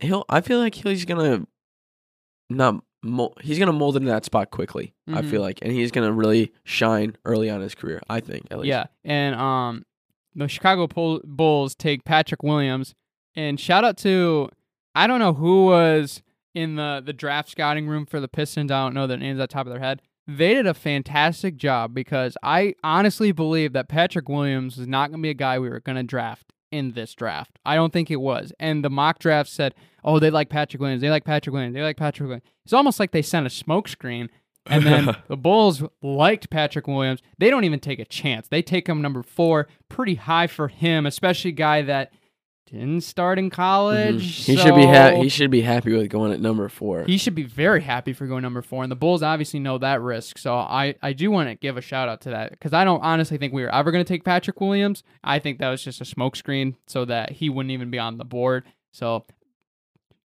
[0.01, 0.25] he'll.
[0.29, 1.47] I feel like he's gonna
[2.51, 4.95] not mold, he's gonna mold into that spot quickly.
[5.07, 5.31] I Mhm.
[5.31, 8.03] feel like, and he's gonna really shine early on in his career.
[8.11, 8.69] I think at least.
[8.69, 9.85] Yeah, and um,
[10.35, 10.87] the Chicago
[11.25, 12.95] Bulls take Patrick Williams,
[13.39, 14.51] and shout out to
[14.95, 16.23] I don't know who was
[16.55, 18.73] in the the draft scouting room for the Pistons.
[18.73, 20.03] I don't know their names at the top of their head.
[20.27, 25.21] They did a fantastic job because I honestly believe that Patrick Williams is not going
[25.21, 27.59] to be a guy we were going to draft in this draft.
[27.65, 28.53] I don't think it was.
[28.61, 29.75] And the mock draft said,
[30.05, 31.01] "Oh, they like Patrick Williams.
[31.01, 31.75] They like Patrick Williams.
[31.75, 34.29] They like Patrick Williams." It's almost like they sent a smokescreen
[34.67, 37.23] and then the Bulls liked Patrick Williams.
[37.39, 38.49] They don't even take a chance.
[38.49, 42.13] They take him number four, pretty high for him, especially a guy that
[42.71, 44.17] didn't start in college.
[44.17, 44.53] Mm-hmm.
[44.53, 47.05] He should be ha- he should be happy with going at number four.
[47.05, 48.83] he should be very happy for going number four.
[48.83, 50.39] And the Bulls obviously know that risk.
[50.39, 53.01] So I, I do want to give a shout out to that because I don't
[53.01, 55.03] honestly think we were ever going to take Patrick Williams.
[55.25, 58.25] I think that was just a smokescreen so that he wouldn't even be on the
[58.25, 58.65] board.
[58.93, 59.25] So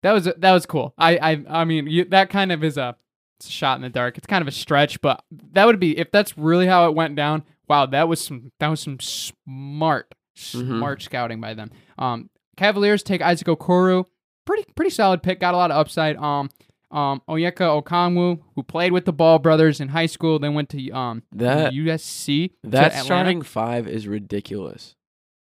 [0.03, 0.95] that was that was cool.
[0.99, 2.97] I I I mean you, that kind of is a
[3.43, 4.19] shot in the dark.
[4.19, 7.17] It's kind of a stretch, but that would be if that's really how it went
[7.17, 7.45] down.
[7.69, 11.71] Wow, that was some that was some smart smart scouting by them.
[11.99, 14.05] Um, Cavaliers take Isaac Okoro,
[14.45, 15.41] pretty pretty solid pick.
[15.41, 16.17] Got a lot of upside.
[16.17, 16.51] Um,
[16.91, 20.91] Um, Onyeka Okongwu, who played with the Ball brothers in high school, then went to
[20.91, 22.51] um That USC.
[22.65, 24.95] that starting five is ridiculous.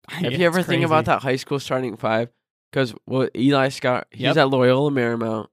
[0.09, 2.29] Have Yeah, you ever think about that high school starting five?
[2.71, 4.37] Because what Eli Scott, he's Yep.
[4.37, 5.47] at Loyola Marymount.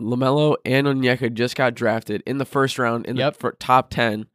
[0.00, 3.38] Lamelo and Onyeka just got drafted in the first round in Yep.
[3.38, 4.26] the top ten.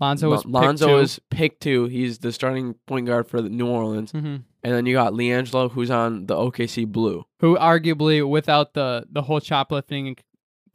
[0.00, 1.84] Lonzo was Lon- Lonzo picked is pick two.
[1.86, 5.70] He's the starting point guard for the New Orleans, hmm and then you got LiAngelo,
[5.70, 10.16] who's on the OKC Blue, who arguably without the the whole shoplifting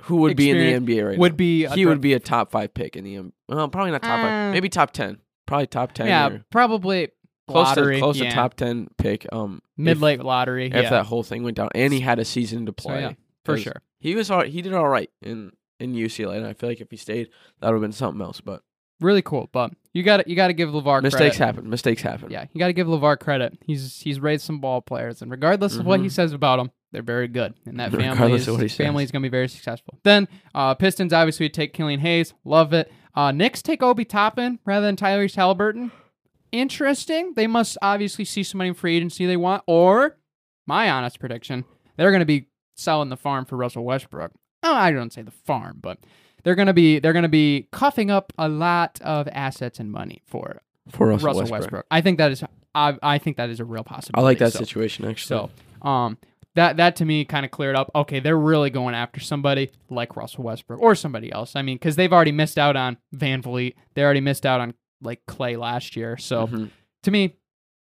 [0.04, 1.38] who would be in the NBA right would now.
[1.38, 3.34] be he would be a top five pick in the M.
[3.48, 6.08] Well, probably not top Uh, five, maybe top ten, probably top ten.
[6.08, 7.10] yeah probably
[7.48, 8.30] close lottery to close yeah.
[8.30, 9.26] to top ten pick.
[9.32, 12.26] Um, mid late lottery if yeah that whole thing went down, and he had a
[12.26, 13.02] season to So, play.
[13.02, 13.14] yeah,
[13.46, 16.70] for sure He was all, he did all right in in UCLA, and I feel
[16.70, 18.40] like if he stayed, that would have been something else.
[18.42, 18.62] But
[19.02, 21.56] really cool but you got you got to give LaVar mistakes credit.
[21.56, 21.70] happen.
[21.70, 22.32] Mistakes happen.
[22.32, 23.58] Yeah, you got to give LaVar credit.
[23.66, 26.12] He's he's raised some ball players, and regardless of what he Mhm.
[26.12, 27.54] says about them, they're very good.
[27.68, 28.78] And that family is, of what he says.
[28.78, 30.00] family is going to be very successful.
[30.04, 32.92] Then uh, Pistons obviously take Killian Hayes, love it.
[33.16, 35.92] Uh, Knicks take Obi Toppin rather than Tyrese Halliburton.
[36.52, 37.34] Interesting.
[37.36, 40.18] They must obviously see somebody in free agency they want, or
[40.68, 41.66] my honest prediction,
[41.98, 44.32] they're going to be selling the farm for Russell Westbrook.
[44.64, 46.00] Oh, I don't say the farm, but
[46.44, 50.22] they're going to be they're to be coughing up a lot of assets and money
[50.26, 51.62] for for Russell, Russell, Westbrook.
[51.62, 51.86] Westbrook.
[51.92, 52.44] I think that is
[52.76, 54.22] I, I think that is a real possibility.
[54.22, 55.50] I like that so, situation actually.
[55.84, 56.18] So, um,
[56.56, 57.92] that that to me kind of cleared up.
[57.96, 61.56] Okay, they're really going after somebody like Russell Westbrook or somebody else.
[61.56, 63.74] I mean, because they've already missed out on VanVleet.
[63.96, 66.18] They already missed out on like Klay last year.
[66.18, 66.70] So Mhm.
[67.04, 67.38] to me,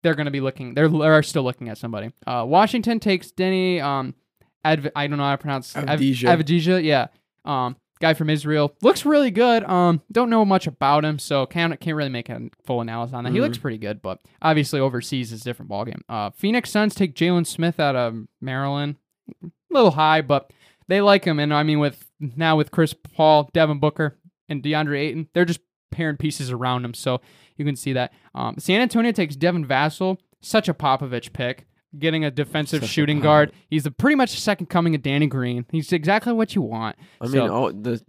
[0.03, 0.73] they're going to be looking.
[0.73, 2.11] They're they're still looking at somebody.
[2.25, 3.81] Uh, Washington takes Deni.
[3.81, 4.15] Um,
[4.63, 6.37] Adv- I don't know how to pronounce Av- Avdija.
[6.43, 7.07] Avdija, yeah.
[7.45, 9.63] Um, guy from Israel looks really good.
[9.63, 13.23] Um, don't know much about him, so can't can't really make a full analysis on
[13.23, 13.31] that.
[13.33, 13.41] He Mhm.
[13.41, 16.01] looks pretty good, but obviously overseas is a different ballgame.
[16.09, 18.95] Uh, Phoenix Suns take Jalen Smith out of Maryland,
[19.43, 20.51] a little high, but
[20.87, 21.39] they like him.
[21.39, 24.17] And I mean, with now with Chris Paul, Devin Booker,
[24.49, 25.59] and DeAndre Ayton, they're just
[25.91, 27.21] pairing pieces around him, so
[27.57, 28.13] you can see that.
[28.35, 31.65] Um, San Antonio takes Devin Vassell, such a Popovich pick.
[31.97, 33.23] Getting a defensive Such shooting Popovich.
[33.23, 33.51] guard.
[33.69, 35.65] He's the pretty much the second coming of Danny Green.
[35.71, 36.95] He's exactly what you want.
[37.21, 38.01] I mean, all, the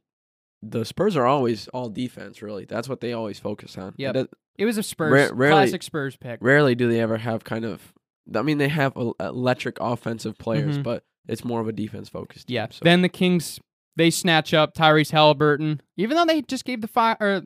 [0.63, 2.43] the Spurs are always all defense.
[2.43, 3.95] Really, that's what they always focus on.
[3.97, 6.39] Yeah, It It was a Spurs Rare- rarely- classic Spurs pick.
[6.43, 7.93] rarely do they ever have kind of.
[8.35, 10.83] I mean, they have electric offensive players, Mhm.
[10.83, 12.51] but it's more of a defense focused.
[12.51, 12.67] Yeah.
[12.71, 12.81] So.
[12.83, 13.61] Then the Kings
[13.97, 17.43] they snatch up Tyrese Halliburton, even though they just gave the fi- or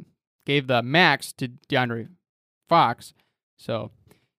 [0.46, 2.08] gave the max to DeAndre
[2.68, 3.12] Fox.
[3.58, 3.90] So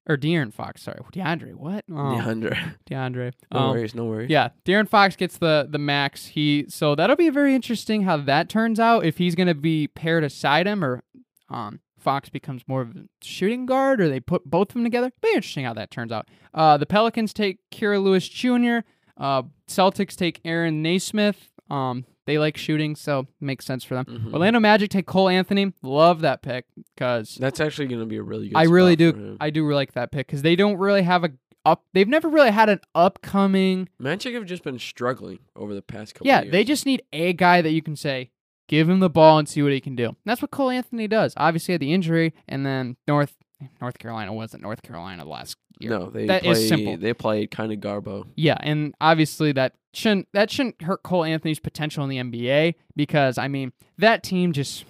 [0.07, 1.55] or De'Aaron Fox, sorry, DeAndre.
[1.55, 1.85] What?
[1.89, 2.75] Oh, DeAndre.
[2.89, 3.33] DeAndre.
[3.53, 3.95] No Um, worries.
[3.95, 4.29] No worries.
[4.29, 6.27] Yeah, De'Aaron Fox gets the the max.
[6.27, 9.05] He so that'll be very interesting how that turns out.
[9.05, 11.03] If he's gonna be paired aside him, or
[11.49, 15.09] um Fox becomes more of a shooting guard, or they put both of them together.
[15.21, 16.27] Be interesting how that turns out.
[16.53, 18.79] Uh, the Pelicans take Kira Lewis Jr.
[19.15, 21.49] Uh, Celtics take Aaron Nesmith.
[21.69, 24.05] Um, they like shooting, so makes sense for them.
[24.05, 24.33] Mhm.
[24.33, 25.73] Orlando Magic take Cole Anthony.
[25.81, 28.57] Love that pick because That's actually going to be a really good.
[28.57, 29.37] I really do.
[29.41, 31.31] I do like that pick because they don't really have a
[31.65, 31.83] up.
[31.93, 33.89] They've never really had an upcoming.
[33.99, 36.27] Magic have just been struggling over the past couple.
[36.27, 36.51] Yeah, years.
[36.51, 38.31] they just need a guy that you can say,
[38.67, 40.07] give him the ball and see what he can do.
[40.07, 41.33] And that's what Cole Anthony does.
[41.37, 43.35] Obviously, had the injury, and then North
[43.81, 45.91] North Carolina wasn't North Carolina last year.
[45.91, 46.09] no.
[46.09, 46.97] They That play, is simple.
[46.97, 48.25] They played kind of garbo.
[48.35, 53.37] Yeah, and obviously that shouldn't that shouldn't hurt Cole Anthony's potential in the NBA because
[53.37, 54.85] I mean that team just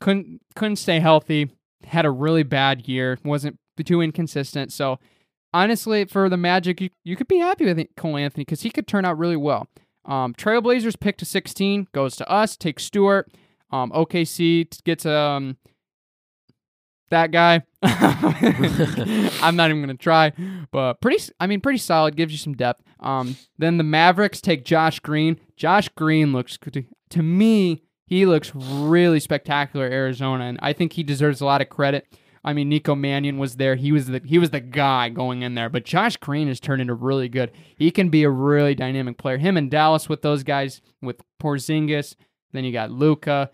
[0.00, 1.50] couldn't couldn't stay healthy.
[1.84, 3.18] Had a really bad year.
[3.24, 4.72] wasn't too inconsistent.
[4.72, 4.98] So
[5.54, 8.86] honestly, for the Magic, you, you could be happy with Cole Anthony because he could
[8.86, 9.68] turn out really well.
[10.04, 12.56] Um, Trailblazers pick to 16 goes to us.
[12.56, 13.30] Take Stewart.
[13.70, 15.58] Um, OKC gets um
[17.10, 17.62] that guy.
[17.82, 20.32] I'm not even gonna try,
[20.70, 21.22] but pretty.
[21.40, 22.16] I mean, pretty solid.
[22.16, 22.82] Gives you some depth.
[23.00, 25.38] Um, then the Mavericks take Josh Green.
[25.56, 26.58] Josh Green looks
[27.10, 27.82] to me.
[28.06, 32.06] He looks really spectacular, Arizona, and I think he deserves a lot of credit.
[32.44, 33.74] I mean, Nico Mannion was there.
[33.74, 35.68] He was the he was the guy going in there.
[35.68, 37.52] But Josh Green has turned into really good.
[37.76, 39.38] He can be a really dynamic player.
[39.38, 42.14] Him and Dallas with those guys with Porzingis.
[42.52, 43.50] Then you got Luka.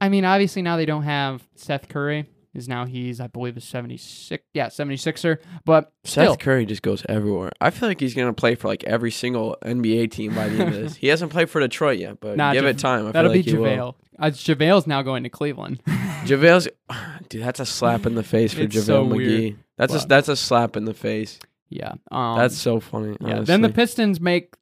[0.00, 2.26] I mean, obviously now they don't have Seth Curry.
[2.54, 5.38] Is now he's I believe a 76 yeah 76er.
[5.64, 7.52] But Seth still, Curry just goes everywhere.
[7.60, 10.64] I feel like he's going to play for like every single NBA team by the
[10.64, 10.96] end of this.
[10.96, 13.06] He hasn't played for Detroit yet, but Nah, give it time.
[13.06, 13.92] I that'll feel like be will.
[13.92, 13.94] JaVale.
[14.18, 15.82] Uh, JaVale's now going to Cleveland.
[16.24, 16.68] JaVale's,
[17.28, 19.16] dude, that's a slap in the face for It's JaVale so McGee.
[19.16, 19.56] weird.
[19.76, 21.38] That's a, that's a slap in the face.
[21.68, 21.92] yeah.
[22.10, 23.16] Um, that's so funny.
[23.20, 23.40] Yeah.
[23.42, 23.68] Then the.
[23.68, 24.54] Pistons make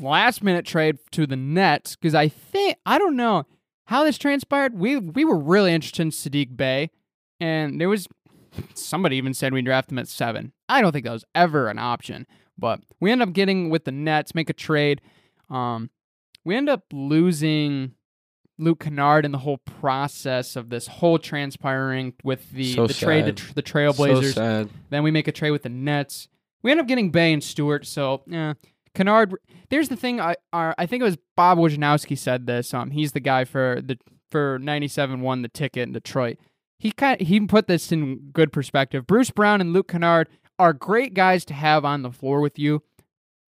[0.00, 3.46] last minute trade to the Nets because I think I don't know
[3.86, 4.78] how this transpired.
[4.78, 6.90] We we were really interested in Sadiq Bey,
[7.40, 8.08] and there was
[8.74, 10.52] somebody even said we draft him at seven.
[10.68, 12.26] I don't think that was ever an option.
[12.58, 15.00] But we end up getting with the Nets, make a trade.
[15.48, 15.90] Um,
[16.44, 17.94] we end up losing
[18.58, 23.26] Luke Kennard in the whole process of this whole transpiring with the, So the trade
[23.26, 24.22] to tr- the Trailblazers.
[24.22, 24.70] So sad.
[24.90, 26.28] Then we make a trade with the Nets.
[26.62, 27.86] We end up getting Bey and Stewart.
[27.86, 28.54] So, yeah.
[28.94, 29.34] Kennard.
[29.70, 30.20] There's the thing.
[30.20, 32.74] I I I think it was Bob Wojnowski said this.
[32.74, 33.96] Um, he's the guy for the
[34.30, 36.38] for '97 won the ticket in Detroit.
[36.78, 39.06] He kind he put this in good perspective.
[39.06, 42.82] Bruce Brown and Luke Kennard are great guys to have on the floor with you,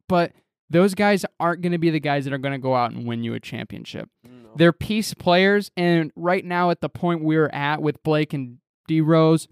[0.09, 0.33] but
[0.69, 3.07] those guys aren't going to be the guys that are going to go out and
[3.07, 4.09] win you a championship.
[4.57, 9.01] They're piece players, and right now at the point we're at with Blake and D
[9.01, 9.47] Rose,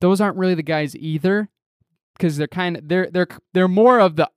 [0.00, 1.48] those aren't really the guys either,
[2.16, 4.30] because they're kind of they're they're they're more of the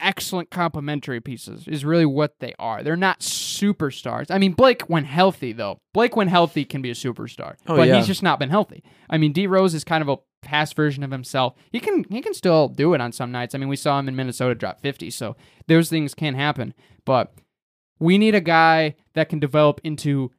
[0.00, 2.82] excellent complementary pieces is really what they are.
[2.82, 4.26] They're not superstars.
[4.30, 7.88] I mean, Blake when healthy though, Blake when healthy can be a superstar, Oh, but
[7.88, 7.96] yeah.
[7.96, 8.82] he's just not been healthy.
[9.08, 11.54] I mean, D Rose is kind of a past version of himself.
[11.70, 13.54] He can he can still do it on some nights.
[13.54, 15.36] I mean, we saw him in Minnesota drop 50, so
[15.68, 17.32] those things can happen, but
[17.98, 20.30] we need a guy that can develop into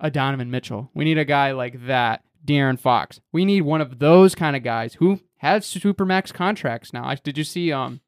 [0.00, 0.90] a Donovan Mitchell.
[0.94, 3.20] We need a guy like that, De'Aaron Fox.
[3.32, 7.04] We need one of those kind of guys who have supermax contracts now.
[7.04, 8.00] I, did you see um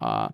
[0.00, 0.28] uh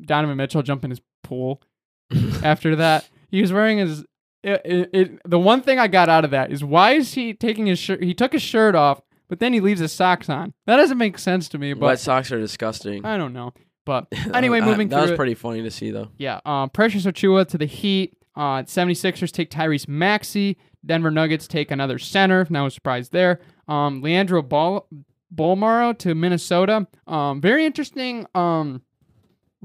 [0.00, 1.62] Donovan Mitchell jump in his pool
[2.42, 3.08] after that?
[3.30, 4.04] He was wearing his
[4.44, 7.32] it, it, it, the one thing I got out of that is why is he
[7.32, 8.02] taking his shirt?
[8.02, 10.52] He took his shirt off, but then he leaves his socks on.
[10.66, 11.72] That doesn't make sense to me.
[11.72, 13.06] Wet But socks are disgusting.
[13.06, 13.54] I don't know.
[13.86, 16.08] But anyway, moving that was pretty funny to see though.
[16.18, 18.16] Yeah, um, Precious Achiuwa to the Heat.
[18.36, 20.58] Uh, 76ers take Tyrese Maxey.
[20.84, 22.46] Denver Nuggets take another center.
[22.50, 23.40] No surprise there.
[23.68, 24.86] Um, Leandro Bol-
[25.34, 26.86] Bolmaro to Minnesota.
[27.06, 28.82] Um, very interesting um,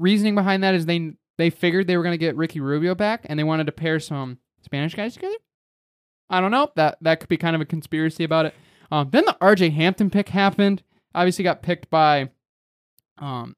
[0.00, 3.24] reasoning behind that is they they figured they were going to get Ricky Rubio back
[3.26, 5.36] and they wanted to pair some Spanish guys together.
[6.28, 6.70] I don't know.
[6.76, 8.54] That that could be kind of a conspiracy about it.
[8.90, 10.82] Um, then the RJ Hampton pick happened.
[11.14, 12.30] Obviously got picked by
[13.18, 13.54] um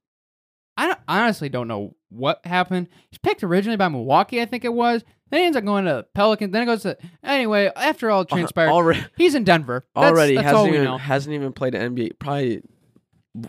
[0.76, 2.88] I don't, honestly don't know what happened.
[3.10, 5.04] He's picked originally by Milwaukee, I think it was.
[5.30, 6.52] Then he ends up going to Pelicans.
[6.52, 7.70] Then it goes to anyway.
[7.74, 9.86] After all transpired, already, he's in Denver.
[9.94, 12.18] That's, already that's hasn't even hasn't even played an NBA.
[12.18, 12.62] Probably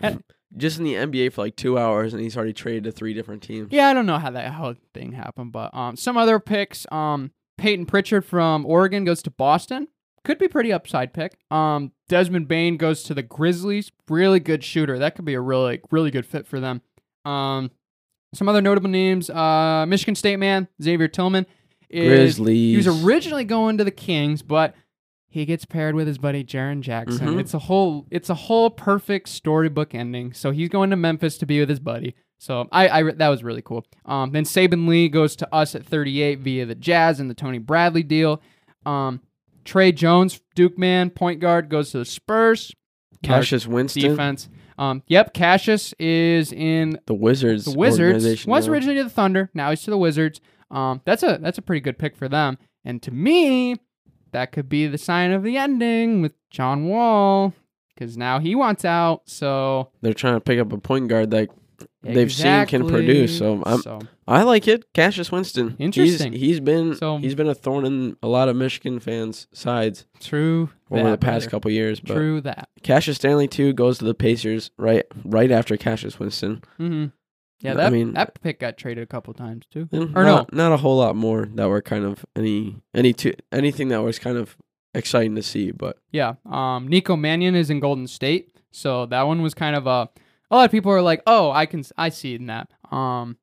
[0.02, 0.16] Eh.
[0.56, 3.42] Just in the NBA for like two hours, and he's already traded to three different
[3.42, 3.72] teams.
[3.72, 6.86] Yeah, I don't know how that whole thing happened, but um, some other picks.
[6.92, 9.88] Um, Payton Pritchard from Oregon goes to Boston.
[10.24, 11.36] Could be pretty upside pick.
[11.50, 13.92] Um, Desmond Bane goes to the Grizzlies.
[14.08, 14.98] Really good shooter.
[14.98, 16.80] That could be a really really good fit for them.
[17.24, 17.70] Um,
[18.32, 19.30] some other notable names.
[19.30, 21.46] Uh, Michigan State man Xavier Tillman
[21.90, 22.70] is Grizzlies.
[22.70, 24.74] He was originally going to the Kings, but
[25.34, 27.26] he gets paired with his buddy Jaren Jackson.
[27.26, 27.40] Mhm.
[27.40, 30.32] It's a whole it's a whole perfect storybook ending.
[30.32, 32.14] So he's going to Memphis to be with his buddy.
[32.38, 33.84] So I, I that was really cool.
[34.04, 37.58] Um, then Saben Lee goes to us at 38 via the Jazz and the Tony
[37.58, 38.40] Bradley deal.
[38.86, 39.22] Um,
[39.64, 42.72] Tre Jones, Duke man, point guard, goes to the Spurs.
[43.24, 44.48] Cassius Winston, defense.
[44.78, 47.64] Um, yep, Cassius is in the Wizards.
[47.64, 48.46] the Wizards.
[48.46, 49.50] Was originally to the Thunder.
[49.52, 50.40] Now he's to the Wizards.
[50.70, 52.56] Um, that's a that's a pretty good pick for them.
[52.84, 53.76] And to me,
[54.34, 57.54] that could be the sign of the ending with John Wall,
[57.94, 59.22] because now he wants out.
[59.26, 61.48] So They're trying to pick up a point guard that
[62.02, 63.38] they've seen can produce.
[63.38, 64.92] So I'm, so I like it.
[64.92, 65.76] Cassius Winston.
[65.78, 66.32] Interesting.
[66.32, 70.06] He's, he's been So- he's been a thorn in a lot of Michigan fans' sides
[70.20, 70.68] true.
[70.90, 71.50] over the past brother.
[71.50, 72.00] couple years.
[72.00, 72.68] But True that.
[72.82, 76.62] Cassius Stanley too goes to the Pacers right right after Cassius Winston.
[76.76, 77.06] hmm
[77.60, 79.88] Yeah, that I mean- that pick got traded a couple times too.
[79.92, 83.88] Or not, not a whole lot more that were kind of any any two, anything
[83.88, 84.56] that was kind of
[84.94, 85.70] exciting to see.
[85.70, 86.34] But Yeah.
[86.46, 90.08] Um, Nico Mannion is in Golden State, so that one was kind of a.
[90.50, 93.38] A lot of people are like, "Oh, I can, I see it in that." Um,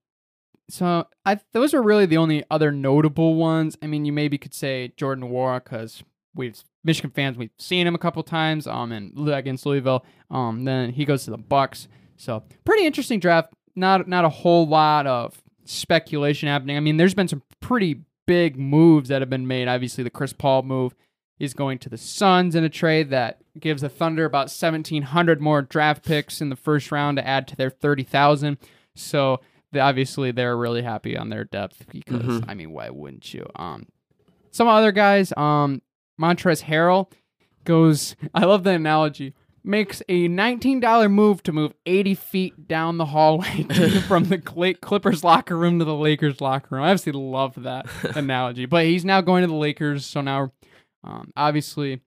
[0.69, 3.76] so I those are really the only other notable ones.
[3.82, 6.04] I mean, you maybe could say Jordan War because
[6.36, 8.67] we've Michigan fans we've seen him a couple times.
[8.67, 10.06] Um, and against Louisville.
[10.30, 11.88] Um, then he goes to the Bucks.
[12.15, 13.54] So pretty interesting draft.
[13.76, 16.78] Not not a whole lot of speculation happening.
[16.78, 19.68] I mean, there's been some pretty big moves that have been made.
[19.68, 20.94] Obviously, the Chris Paul move
[21.40, 25.62] is going to the Suns in a trade that gives the Thunder about 1,700 more
[25.64, 28.58] draft picks in the first round to add to their 30,000.
[28.96, 29.40] So
[29.72, 32.46] they, obviously they're really happy on their depth because Mhm.
[32.48, 33.48] I mean, why wouldn't you?
[33.56, 33.88] Um,
[34.52, 35.82] some other guys, um,
[36.20, 37.12] Montrezl Harrell
[37.66, 38.16] goes.
[38.36, 39.34] I love the analogy.
[39.63, 43.63] Makes a $19 move to move 80 feet down the hallway
[44.08, 46.84] from the Cl- Clippers locker room to the Lakers locker room.
[46.84, 48.65] I absolutely love that analogy.
[48.65, 50.52] But he's now going to the Lakers, so now
[51.04, 52.02] um, obviously,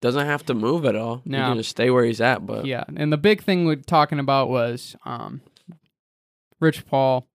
[0.00, 1.22] doesn't have to move at all.
[1.24, 2.46] He can just stay where he's at.
[2.46, 2.84] But yeah.
[2.94, 5.40] And the big thing we're talking about was um,
[6.60, 7.26] Rich Paul.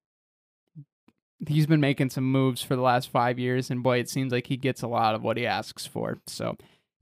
[1.47, 4.47] He's been making some moves for the last five years, and boy, it seems like
[4.47, 6.17] he gets a lot of what he asks for.
[6.25, 6.57] So,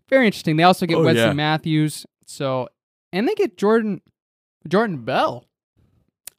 [0.10, 0.58] very interesting.
[0.58, 1.34] They also get Oh, Wesley yeah.
[1.34, 2.06] Matthews.
[2.26, 2.70] So,
[3.14, 4.02] and they get Jordan,
[4.68, 5.46] Jordan Bell.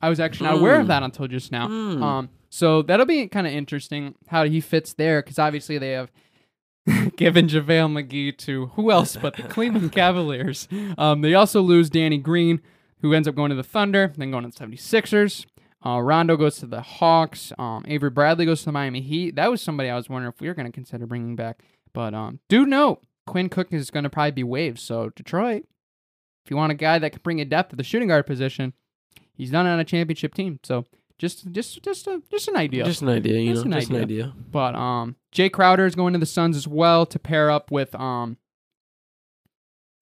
[0.01, 0.89] I was actually not aware of Mm.
[0.89, 1.69] that until just now.
[1.69, 2.03] Mm.
[2.03, 6.11] Um, so that'll be kind of interesting how he fits there because obviously they have
[7.17, 10.69] given JaVale McGee to who else but the Cleveland Cavaliers.
[10.99, 12.61] Um, they also lose Danny Green,
[13.01, 15.47] who ends up going to the Thunder, then going to the 76ers.
[15.85, 17.53] Uh, Rondo goes to the Hawks.
[17.59, 19.37] Um, Avery Bradley goes to the Miami Heat.
[19.37, 21.63] That was somebody I was wondering if we were going to consider bringing back.
[21.93, 24.79] But um, do note, Quinn Cook is going to probably be waived.
[24.79, 25.65] So Detroit,
[26.47, 28.73] if you want a guy that can bring a depth at the shooting guard position,
[29.35, 30.61] he's not on a championship team.
[30.63, 30.85] So
[31.19, 32.85] just just just a, just an idea.
[32.85, 34.25] Just an idea, you Just know, an just an idea.
[34.27, 34.35] idea.
[34.53, 37.97] but um, Jae Crowder is going to the Suns as well to pair up with
[37.97, 38.37] um,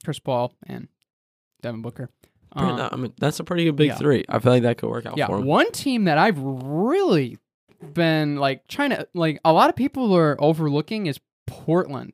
[0.05, 0.89] Chris Paul and
[1.63, 2.11] Devin Booker.
[2.53, 3.97] Um, I mean, that's a pretty good big yeah.
[3.97, 4.25] three.
[4.29, 5.47] I feel like that could work out yeah, for him.
[5.47, 7.39] one team that I've really
[7.95, 12.13] been like trying to like a lot of people are overlooking is Portland,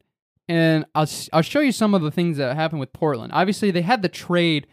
[0.51, 3.33] and I'll I'll show you some of the things that happened with Portland.
[3.33, 4.67] Obviously, they had the trade.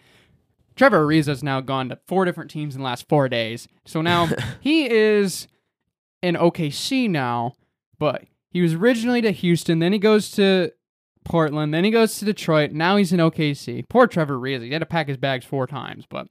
[0.76, 4.28] Trevor Ariza's now gone to four different teams in the last four days, so now
[4.60, 5.48] he is
[6.24, 7.54] in OKC now,
[8.00, 10.72] but he was originally to Houston, then he goes to
[11.24, 12.72] Portland, then he goes to Detroit.
[12.72, 13.88] Now he's in OKC.
[13.88, 14.64] Poor Trevor Ariza.
[14.64, 16.28] He had to pack his bags four times, but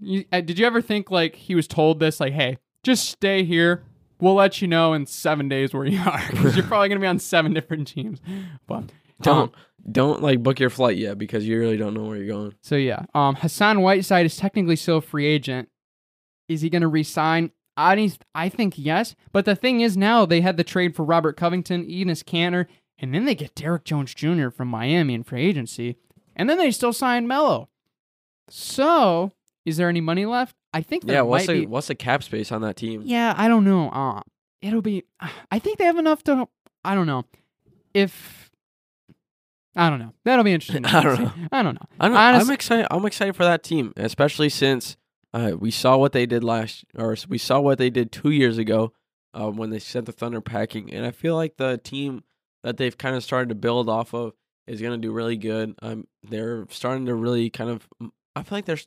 [0.00, 3.42] you, uh, did you ever think like he was told this like hey just stay
[3.42, 3.82] here
[4.20, 7.04] we'll let you know in seven days where you are because you're probably going to
[7.04, 8.20] be on seven different teams.
[8.66, 8.84] But
[9.22, 9.52] Don't um,
[9.90, 12.54] don't like book your flight yet because you really don't know where you're going.
[12.60, 15.68] so yeah um hassan whiteside is technically still a free agent.
[16.48, 17.50] Is he going to resign?
[17.76, 21.36] I, I think yes but the thing is now they had the trade for robert
[21.36, 22.66] covington Enes Kanter
[22.98, 25.96] and then they get Derrick Jones Jr from miami in free agency
[26.34, 27.68] and then they still sign Melo
[28.48, 29.32] so
[29.66, 31.94] is there any money left i think there Yeah, what's might the be what's the
[31.94, 33.02] cap space on that team?
[33.04, 33.90] Yeah, I don't know.
[33.90, 34.22] Uh,
[34.62, 35.04] it'll be.
[35.50, 36.48] I think they have enough to.
[36.84, 37.24] I don't know.
[37.92, 38.50] If
[39.74, 40.84] I don't know, that'll be interesting.
[40.98, 41.32] I don't know.
[41.52, 41.86] I don't know.
[42.00, 42.86] I don't, Honest- I'm excited.
[42.90, 44.96] I'm excited for that team, especially since
[45.34, 48.56] uh, we saw what they did last, or we saw what they did two years
[48.58, 48.92] ago
[49.34, 52.22] uh, when they sent the Thunder packing, and I feel like the team
[52.62, 54.32] that they've kind of started to build off of
[54.66, 55.74] is going to do really good.
[55.82, 57.88] Um, they're starting to really kind of.
[58.36, 58.78] I feel like they're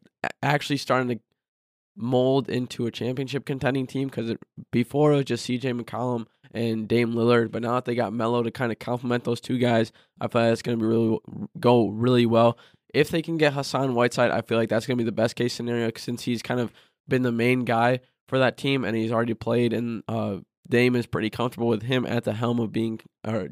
[0.44, 1.20] actually starting to
[1.98, 4.36] mold into a championship contending team because
[4.72, 8.44] before it was just CJ McCollum and Dame Lillard, but now that they got Melo
[8.44, 11.18] to kind of complement those two guys, I feel like it's going to be really
[11.60, 12.58] go really well.
[12.94, 15.36] If they can get Hassan Whiteside, I feel like that's going to be the best
[15.36, 16.72] case scenario since he's kind of
[17.08, 20.38] been the main guy for that team and he's already played and uh,
[20.70, 23.50] Dame is pretty comfortable with him at the helm of being or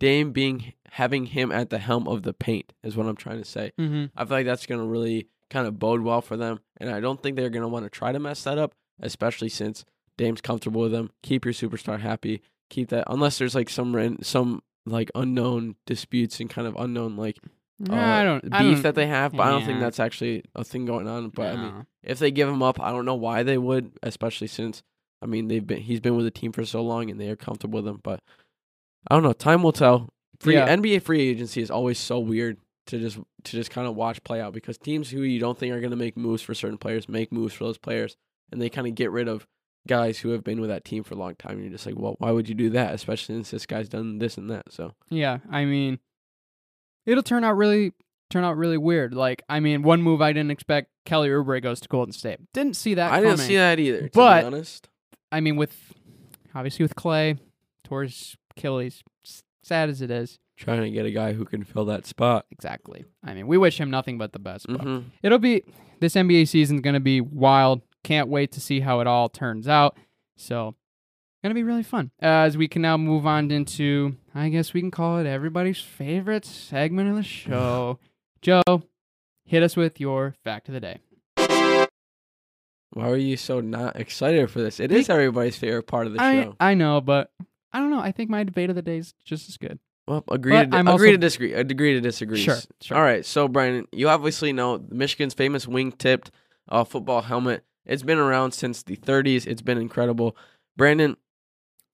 [0.00, 3.44] Dame being having him at the helm of the paint is what I'm trying to
[3.44, 3.72] say.
[3.78, 4.06] Mm-hmm.
[4.16, 6.58] I feel like that's going to really kind of bode well for them.
[6.78, 9.50] And I don't think they're going to want to try to mess that up, especially
[9.50, 9.84] since
[10.16, 11.10] Dame's comfortable with them.
[11.22, 12.42] Keep your superstar happy.
[12.70, 17.36] Keep that, unless there's like some some like unknown disputes and kind of unknown like
[17.88, 18.42] uh, I don't.
[18.42, 19.32] beef I don't, that they have.
[19.32, 21.30] But I don't think that's actually a thing going on.
[21.30, 24.48] But I mean, if they give him up, I don't know why they would, especially
[24.48, 24.82] since
[25.22, 27.36] I mean they've been he's been with the team for so long and they are
[27.36, 28.00] comfortable with him.
[28.02, 28.20] But
[29.08, 29.32] I don't know.
[29.32, 30.08] Time will tell.
[30.40, 30.68] Free Yeah.
[30.74, 34.40] NBA free agency is always so weird to just to just kind of watch play
[34.40, 37.08] out because teams who you don't think are going to make moves for certain players
[37.08, 38.16] make moves for those players,
[38.50, 39.46] and they kind of get rid of
[39.86, 41.52] guys who have been with that team for a long time.
[41.52, 42.92] And you're just like, well, why would you do that?
[42.94, 44.70] Especially since this guy's done this and that.
[44.72, 45.98] So Yeah, I mean,
[47.06, 47.92] it'll turn out really
[48.30, 49.14] turn out really weird.
[49.14, 52.38] Like, I mean, one move I didn't expect: Kelly Oubre goes to Golden State.
[52.52, 53.12] Didn't see that.
[53.12, 54.08] I didn't see that either.
[54.08, 54.88] To But- be honest,
[55.32, 55.94] I mean, with
[56.54, 57.38] obviously with Klay,
[57.84, 59.02] towards Achilles,
[59.62, 60.38] sad as it is.
[60.56, 62.46] trying to get a guy who can fill that spot.
[62.50, 63.04] Exactly.
[63.24, 64.66] I mean, we wish him nothing but the best.
[64.68, 65.64] But hmm it'll be
[66.00, 67.82] this NBA season's gonna be wild.
[68.04, 69.96] Can't wait to see how it all turns out.
[70.36, 70.74] So,
[71.42, 72.10] gonna be really fun.
[72.22, 75.80] Uh, as we can now move on into, I guess we can call it everybody's
[75.80, 77.98] favorite segment of the show.
[78.42, 78.62] Joe,
[79.44, 81.00] hit us with your fact of the day.
[82.92, 84.80] Why are you so not excited for this?
[84.80, 86.56] It is everybody's favorite part of the I show.
[86.58, 87.30] I know, but
[87.72, 88.00] I don't know.
[88.00, 89.78] I think my debate of the day is just as good.
[90.06, 91.52] Well, agree But to I'm agree also- to disagree.
[91.52, 92.40] Agree to disagree.
[92.40, 92.96] Sure, sure.
[92.96, 93.24] All right.
[93.24, 96.30] So, Brandon, you obviously know Michigan's famous wing-tipped
[96.68, 97.64] uh, football helmet.
[97.86, 99.46] It's been around since the 30s.
[99.46, 100.36] It's been incredible.
[100.76, 101.16] Brandon,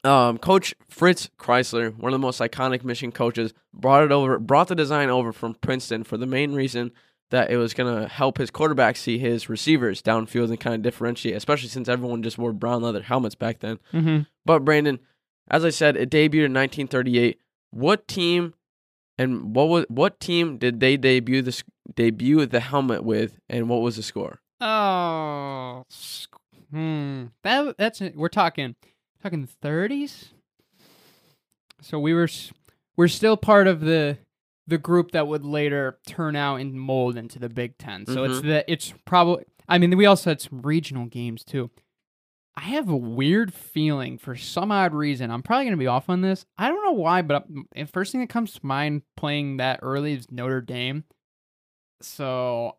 [0.05, 4.69] um, Coach Fritz Crisler, one of the most iconic Michigan coaches, brought it over, brought
[4.69, 6.93] the design over from Princeton for the main reason
[7.31, 11.35] that it was gonna help his quarterback see his receivers downfield and kind of differentiate,
[11.35, 13.79] especially since everyone just wore brown leather helmets back then.
[13.93, 14.21] Mm-hmm.
[14.45, 15.01] But Brandon,
[15.51, 17.39] as I said, it debuted in 1938.
[17.71, 18.55] What team
[19.19, 21.63] and what was what team did they debut the
[21.95, 24.41] debut the helmet with, and what was the score?
[24.61, 25.85] Oh,
[26.71, 27.25] hmm.
[27.43, 28.75] That that's we're talking
[29.23, 30.31] talking thirties.
[31.83, 32.29] So we were
[32.97, 34.19] we're still part of the
[34.67, 38.05] the group that would later turn out and mold into the Big Ten.
[38.07, 38.43] So it's Mhm.
[38.43, 41.71] the it's probably I mean, we also had some regional games too.
[42.57, 45.31] I have a weird feeling for some odd reason.
[45.31, 46.47] I'm probably going to be off on this.
[46.57, 50.15] I don't know why, but the first thing that comes to mind playing that early
[50.15, 51.05] is Notre Dame.
[52.01, 52.77] So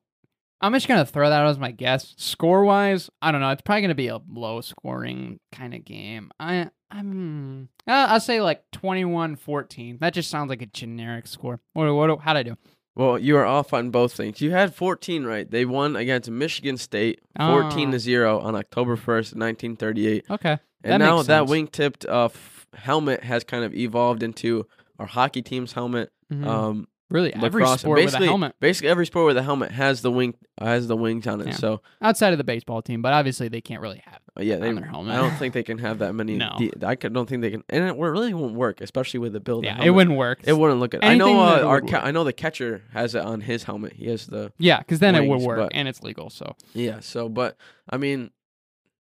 [0.61, 2.15] I'm just going to throw that out as my guess.
[2.17, 3.51] Score wise, I don't know.
[3.51, 6.31] It's probably going to be a low scoring kind of game.
[6.39, 9.99] I, I'm, uh, I'll say like 21 14.
[10.01, 11.59] That just sounds like a generic score.
[11.73, 12.57] What, what, how'd I do?
[12.97, 14.41] Well, you are off on both things.
[14.41, 15.49] You had 14 right.
[15.49, 17.91] They won against Michigan State 14 Oh.
[17.91, 20.25] to 0 on October 1st, 1938.
[20.31, 20.57] Okay.
[20.83, 24.65] And That now that wing-tipped uh, f- helmet has kind of evolved into
[24.99, 26.11] our hockey team's helmet.
[26.33, 26.45] Mhm.
[26.47, 27.81] Um, really, every lacrosse.
[27.81, 30.95] sport with a helmet basically every sport with a helmet has the wing has the
[30.97, 31.47] wings on it.
[31.47, 31.53] Yeah.
[31.53, 34.19] So outside of the baseball team, but obviously they can't really have.
[34.37, 35.13] uh, yeah, they, on their helmet.
[35.13, 36.35] I don't think they can have that many.
[36.37, 36.55] No.
[36.57, 39.63] de- I don't think they can, and it really won't work, especially with the build.
[39.65, 40.39] Yeah, it wouldn't work.
[40.43, 41.03] It wouldn't look good.
[41.03, 42.01] I know uh, our ca-.
[42.03, 43.93] I know the catcher has it on his helmet.
[43.93, 46.29] He has the Yeah, because then it would work but- and it's legal.
[46.29, 47.57] So Yeah, so but
[47.89, 48.31] I mean,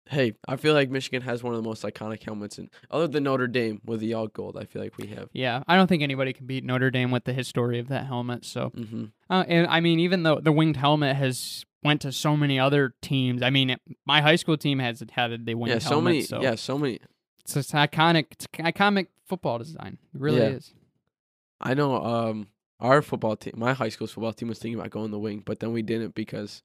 [0.09, 3.25] hey, I feel like Michigan has one of the most iconic helmets, and other than
[3.25, 5.29] Notre Dame with the all gold, I feel like we have.
[5.33, 8.45] yeah, I don't think anybody can beat Notre Dame with the history of that helmet.
[8.45, 12.37] So, hmm uh, and I mean, even though the winged helmet has went to so
[12.37, 15.79] many other teams, I mean, it- my high school team has had the winged Yeah,
[15.81, 16.05] so helmet.
[16.05, 16.23] many.
[16.23, 17.01] so Yeah, so many.
[17.41, 18.27] it's, it's iconic.
[18.33, 19.99] It's iconic football design.
[20.15, 20.49] It really Yeah.
[20.49, 20.73] is.
[21.61, 22.03] I know.
[22.05, 22.49] Um,
[22.81, 25.61] our football team, my high school's football team, was thinking about going the wing, but
[25.61, 26.63] then we didn't because.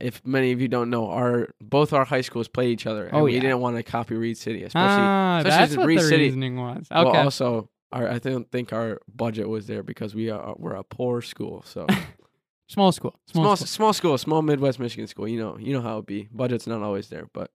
[0.00, 3.16] If many of you don't know, our both our high schools play each other, and
[3.16, 3.40] Oh, we yeah.
[3.40, 4.88] didn't want to copy Reed City, especially.
[5.02, 6.22] ah, especially that's what Reed the City.
[6.24, 6.86] reasoning was.
[6.90, 7.04] Okay.
[7.10, 10.84] Well, also, our I don't think our budget was there because we are we're a
[10.84, 11.86] poor school, so
[12.68, 13.18] small school.
[13.26, 13.66] Small, small school.
[13.66, 15.26] small school, small Midwest Michigan school.
[15.26, 16.28] You know, you know how it be.
[16.32, 17.50] Budget's not always there, but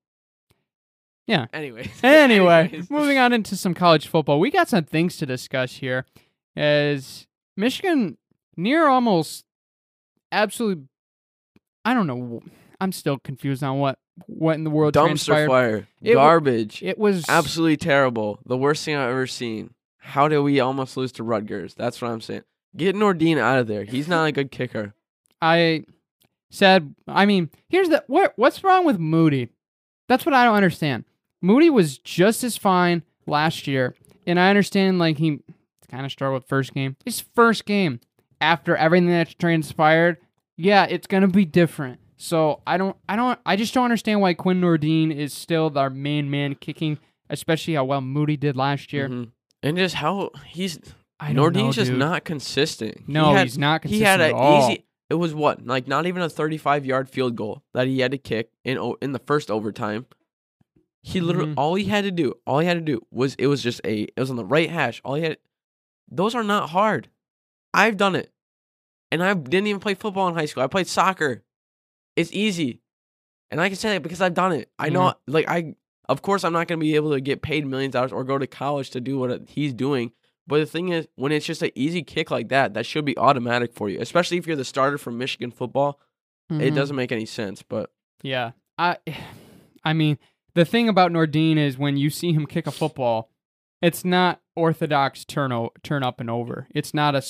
[1.28, 1.46] Yeah.
[1.54, 2.90] Anyway, Anyway, Anyways.
[2.92, 6.06] moving on into some college football, we got some things to discuss here.
[6.58, 7.26] As
[7.56, 8.18] Michigan
[8.58, 9.46] near almost
[10.32, 10.86] absolutely,
[11.86, 12.42] I don't know.
[12.80, 15.48] I'm still confused on what what in the world dumpster transpired.
[15.48, 18.40] fire, It garbage, It was absolutely terrible.
[18.46, 19.74] The worst thing I've ever seen.
[19.98, 21.74] How did we almost lose to Rutgers?
[21.74, 22.44] That's what I'm saying.
[22.76, 23.84] Get Nordin out of there.
[23.84, 24.94] He's not a good kicker.
[25.42, 25.86] I
[26.52, 26.94] said.
[27.08, 28.34] I mean, here's the what.
[28.36, 29.50] What's wrong with Moody?
[30.10, 31.06] That's what I don't understand.
[31.42, 33.96] Moody was just as fine last year,
[34.28, 35.40] and I understand like he
[35.90, 36.96] kind of struggled first game.
[37.06, 38.00] His first game
[38.42, 40.18] after everything that's transpired,
[40.58, 42.00] yeah, it's gonna be different.
[42.18, 45.90] So I don't, I don't, I just don't understand why Quinn Nordin is still our
[45.90, 47.00] main man kicking,
[47.30, 49.10] especially how well Moody did last year.
[49.10, 49.32] Mhm.
[49.62, 50.80] And just how he's
[51.20, 53.08] I don't know, Nordin's just not consistent.
[53.08, 53.84] No, he had, he's not.
[53.86, 54.72] he had consistent an at all.
[54.72, 54.86] easy.
[55.10, 58.18] It was what like not even a 35 yard field goal that he had to
[58.18, 60.06] kick in in the first overtime.
[61.02, 61.58] He literally Mhm.
[61.58, 64.04] all he had to do, all he had to do was it was just a
[64.04, 65.02] it was on the right hash.
[65.04, 65.38] All he had,
[66.10, 67.10] those are not hard.
[67.74, 68.32] I've done it,
[69.14, 70.64] and I didn't even play football in high school.
[70.64, 71.44] I played soccer.
[72.16, 72.82] It's easy,
[73.52, 74.70] and I can say that because I've done it.
[74.78, 75.76] I know, like I,
[76.10, 78.24] of course, I'm not going to be able to get paid millions of dollars or
[78.24, 80.12] go to college to do what he's doing.
[80.46, 83.18] But the thing is, when it's just an easy kick like that, that should be
[83.18, 86.00] automatic for you, especially if you're the starter from Michigan football.
[86.50, 86.76] It Mhm.
[86.76, 87.92] doesn't make any sense, but
[88.22, 88.52] Yeah.
[88.78, 88.98] I
[89.86, 90.18] I mean,
[90.54, 93.30] the thing about Nordin is when you see him kick a football,
[93.82, 96.68] it's not orthodox turn o- turn up and over.
[96.76, 97.22] It's not a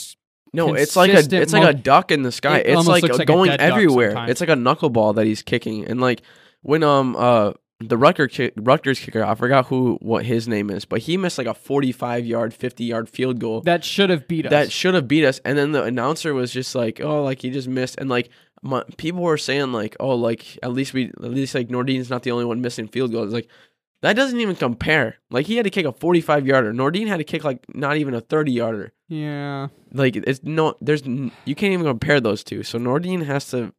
[0.54, 2.60] no, it's like a it's like a duck in the sky.
[2.60, 4.26] It It's like, like going everywhere.
[4.30, 6.22] It's like a knuckleball that he's kicking, and like
[6.62, 10.86] when um uh the Rutgers kick, Rutgers kicker, I forgot who what his name is,
[10.86, 14.46] but he missed like a 45 yard, 50 yard field goal that should have beat
[14.46, 14.52] us.
[14.52, 15.40] that should have beat us.
[15.44, 18.30] And then the announcer was just like, "Oh, like he just missed." And like
[18.62, 22.24] my, people were saying like, "Oh, like at least we at least like Nordin's not
[22.24, 23.50] the only one missing field goals." Like
[24.04, 25.16] that doesn't even compare.
[25.32, 26.74] Like he had to kick a 45 yarder.
[26.74, 28.94] Nordin had to kick like not even a 30 yarder.
[29.08, 29.68] yeah.
[29.94, 32.64] Like it's no, there's n- you can't even compare those two.
[32.64, 33.74] So Nordin has to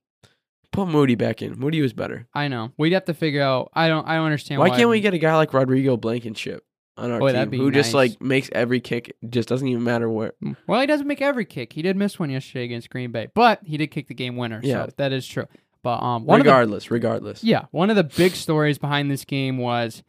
[0.73, 1.59] put Moody back in.
[1.59, 2.27] Moody was better.
[2.35, 2.73] I know.
[2.79, 5.13] We'd have to figure out I don't I don't understand why, Why can't we get
[5.15, 6.65] a guy like Rodrigo Blankenship
[6.97, 10.33] on our Boy, team who just like makes every kick just doesn't even matter where.
[10.69, 11.73] Well, he doesn't make every kick.
[11.73, 14.61] He did miss one yesterday against Green Bay, but he did kick the game winner.
[14.63, 14.87] Yeah.
[14.87, 15.47] So that is true.
[15.83, 17.43] But um of the regardless, regardless.
[17.45, 20.03] Yeah, one of the big stories behind this game was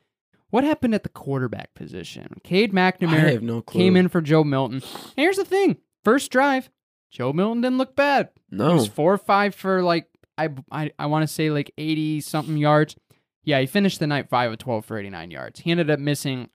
[0.55, 2.39] what happened at the quarterback position.
[2.45, 4.77] Cade McNamara no came in for Joe Milton.
[4.81, 5.75] And here's the thing:
[6.05, 6.69] first drive,
[7.11, 8.29] Joe Milton didn't look bad.
[8.49, 11.71] No, He was four or five for like I I, I want to say like
[11.77, 12.95] eighty something yards.
[13.43, 15.59] Yeah, he finished the night five of twelve for eighty nine yards.
[15.59, 16.49] He ended up missing,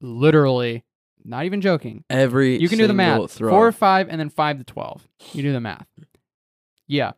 [0.00, 0.84] literally,
[1.24, 2.04] not even joking.
[2.08, 3.32] Every You can do the math.
[3.32, 3.50] Throw.
[3.50, 5.08] Four or five, and then five to twelve.
[5.32, 5.88] You do the math.
[6.86, 7.12] Yeah,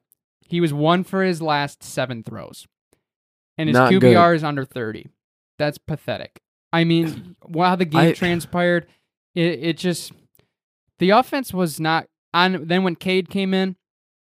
[0.47, 2.67] he was one for his last seven throws,
[3.59, 4.37] and his Not QBR good.
[4.37, 5.09] is under thirty.
[5.59, 6.41] That's pathetic.
[6.73, 8.87] I mean, while the game I- transpired,
[9.35, 10.13] it it just
[10.99, 12.67] the offense was not on.
[12.67, 13.77] Then when Cade came in,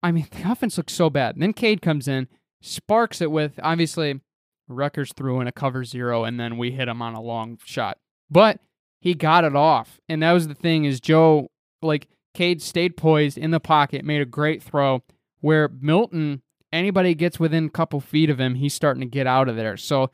[0.03, 1.37] I mean, the offense looked so bad.
[1.39, 2.29] then Cade comes in,
[2.61, 4.21] sparks it with obviously
[4.69, 7.99] Rutgers threw in a cover zero and then we hit him on a long shot.
[8.31, 8.61] But
[9.01, 10.01] he got it off.
[10.09, 11.51] And that was the thing is Joe
[11.83, 15.03] like Cade stayed poised in the pocket, made a great throw
[15.41, 16.43] where Milton
[16.73, 19.77] anybody gets within a couple feet of him, he's starting to get out of there.
[19.77, 20.11] So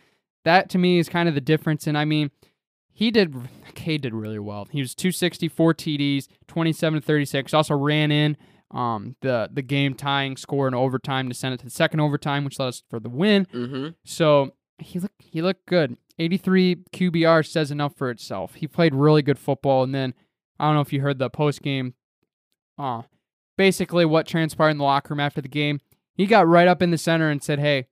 [0.49, 1.87] that to me is kind of the difference.
[1.87, 2.31] And I mean,
[2.91, 3.35] he did
[3.75, 4.67] Cade did really well.
[4.71, 7.53] He was 264 TDs, 27 to 36.
[7.53, 8.37] Also ran in
[8.71, 12.45] um, the the game tying score in overtime to send it to the second overtime,
[12.45, 13.47] which led us for the win.
[13.53, 13.89] Mm-hmm.
[14.05, 15.99] So he looked he looked good.
[16.19, 18.55] 83 QBR says enough for itself.
[18.55, 20.15] He played really good football, and then
[20.59, 21.95] I don't know if you heard the post game.
[22.79, 23.03] Uh,
[23.57, 25.81] basically what transpired in the locker room after the game.
[26.15, 27.87] He got right up in the center and said, "Hey,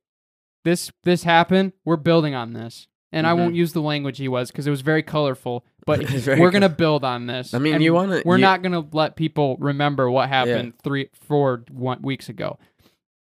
[0.67, 1.73] this this happened.
[1.87, 3.57] We're building on this." And I won't mm-hmm.
[3.57, 5.65] use the language he was because it was very colorful.
[5.87, 7.55] But very we're gonna build on this.
[7.55, 11.09] I mean, And you wanna- We're you- not gonna let people remember what happened three,
[11.15, 12.59] four one, weeks ago.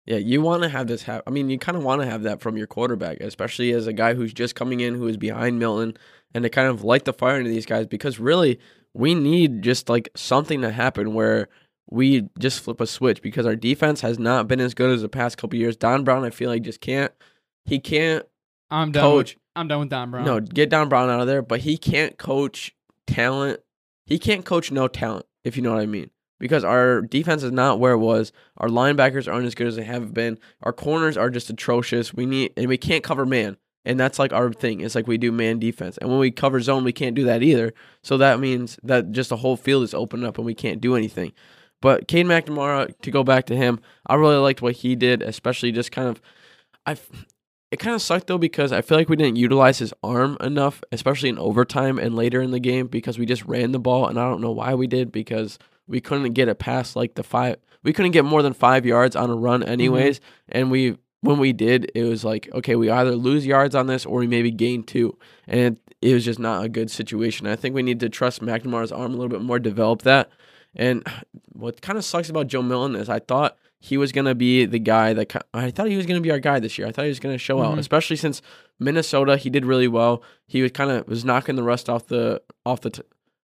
[0.07, 1.23] Yeah, you want to have this happen.
[1.27, 3.93] I mean, you kind of want to have that from your quarterback, especially as a
[3.93, 5.97] guy who's just coming in, who is behind Milton,
[6.35, 7.87] and to kind of light the fire into these guys.
[7.87, 8.59] Because really,
[8.93, 11.49] we need just like something to happen where
[11.91, 13.23] we just flip a switch.
[13.23, 15.77] Because our defense has not been as good as the past couple years.
[15.77, 17.13] Don Brown, I feel like just can't.
[17.71, 18.27] He can't
[18.69, 19.03] I'm done.
[19.03, 19.35] coach.
[19.37, 20.25] With, I'm done with Don Brown.
[20.25, 21.41] No, get Don Brown out of there.
[21.41, 22.75] But he can't coach
[23.07, 23.61] talent.
[24.07, 26.11] He can't coach no talent, if you know what I mean.
[26.41, 28.33] Because our defense is not where it was.
[28.57, 30.37] Our linebackers aren't as good as they have been.
[30.63, 32.13] Our corners are just atrocious.
[32.13, 33.57] We need and we can't cover man.
[33.85, 34.81] And that's like our thing.
[34.81, 35.97] It's like we do man defense.
[35.99, 37.73] And when we cover zone, we can't do that either.
[38.03, 40.97] So that means that just the whole field is open up and we can't do
[40.97, 41.33] anything.
[41.81, 45.71] But Cade McNamara, to go back to him, I really liked what he did, especially
[45.71, 46.21] just kind of
[46.87, 46.97] I
[47.71, 50.83] it kind of sucked though because I feel like we didn't utilize his arm enough,
[50.91, 54.19] especially in overtime and later in the game because we just ran the ball and
[54.19, 57.57] I don't know why we did because we couldn't get it past like the five.
[57.83, 59.71] We couldn't get more than five yards on a run mm-hmm.
[59.71, 63.87] anyways, and we when we did, it was like okay, we either lose yards on
[63.87, 65.17] this or we maybe gain two,
[65.47, 67.47] and it, it was just not a good situation.
[67.47, 70.31] I think we need to trust McNamara's arm a little bit more, develop that.
[70.75, 71.07] And
[71.53, 74.79] what kind of sucks about Joe Milton is I thought he was gonna be the
[74.79, 76.87] guy that I thought he was gonna be our guy this year.
[76.87, 77.79] I thought he was gonna show out, Mhm.
[77.79, 78.43] especially since
[78.79, 80.23] Minnesota he did really well.
[80.47, 83.03] He was kind of was knocking the rust off the off the t-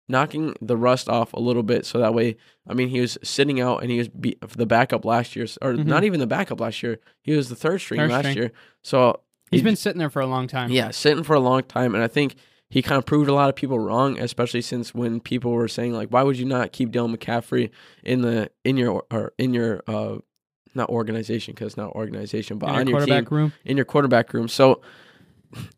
[0.08, 2.36] knocking the rust off a little bit, so that way
[2.68, 5.74] I mean he was sitting out and he was be- the backup last year, or
[5.74, 5.86] Mhm.
[5.86, 6.98] not even the backup last year.
[7.22, 8.36] He was the third string Third last string.
[8.36, 8.52] year.
[8.82, 9.20] So
[9.50, 10.70] He's he- been sitting there for a long time.
[10.70, 12.34] yeah, sitting for a long time, and I think
[12.72, 15.92] he kind of proved a lot of people wrong, especially since when people were saying
[15.92, 17.68] like, "Why would you not keep Dylan McCaffrey
[18.02, 20.16] in the in your or in your uh
[20.74, 23.52] not organization because it's not organization, but in on your your quarterback team room.
[23.66, 24.80] in your quarterback room." So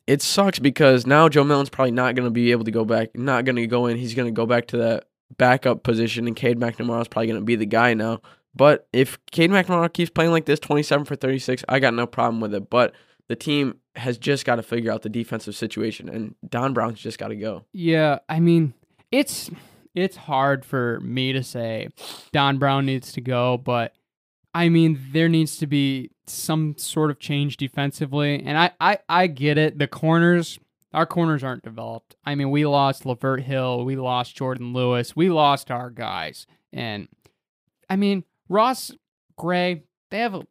[0.07, 3.19] it sucks because now Joe Milton's probably not going to be able to go back,
[3.19, 3.97] not going to go in.
[3.97, 7.41] He's going to go back to that backup position, and Cade McNamara is probably going
[7.41, 8.21] to be the guy now.
[8.55, 12.41] But if Cade McNamara keeps playing like this, 27 for 36, I got no problem
[12.41, 12.71] with it.
[12.71, 12.95] But
[13.29, 17.19] the team has just got to figure out the defensive situation, and Don Brown's just
[17.19, 17.65] got to go.
[17.73, 18.75] Yeah, I mean,
[19.11, 19.51] it's
[19.95, 21.89] it's hard for me to say
[22.33, 23.95] Don Brown needs to go, but
[24.53, 28.43] I mean, there needs to be some sort of change defensively.
[28.45, 29.79] And I I, I get it.
[29.79, 30.59] The corners
[30.95, 32.15] our corners aren't developed.
[32.25, 36.47] I mean, we lost Lavert Hill, we lost Jordan Lewis, we lost our guys.
[36.73, 37.09] And
[37.91, 38.93] I mean, Ross
[39.37, 40.47] Gray, they have a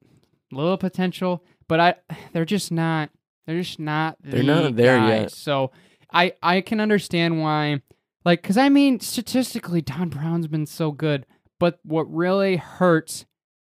[0.51, 1.95] little potential, but I
[2.34, 3.09] they're just not
[3.45, 5.32] they're just not They're the not there yet.
[5.32, 5.72] So
[6.11, 7.82] I I can understand why
[8.26, 11.26] like cuz I mean statistically Don Brown's been so good,
[11.59, 13.26] but what really hurts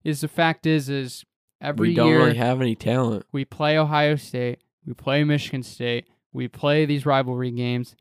[0.04, 1.24] is the fact is is
[1.60, 3.26] every we don't year really have any talent.
[3.32, 7.96] we play Ohio State, we play Michigan State, we play these rivalry games,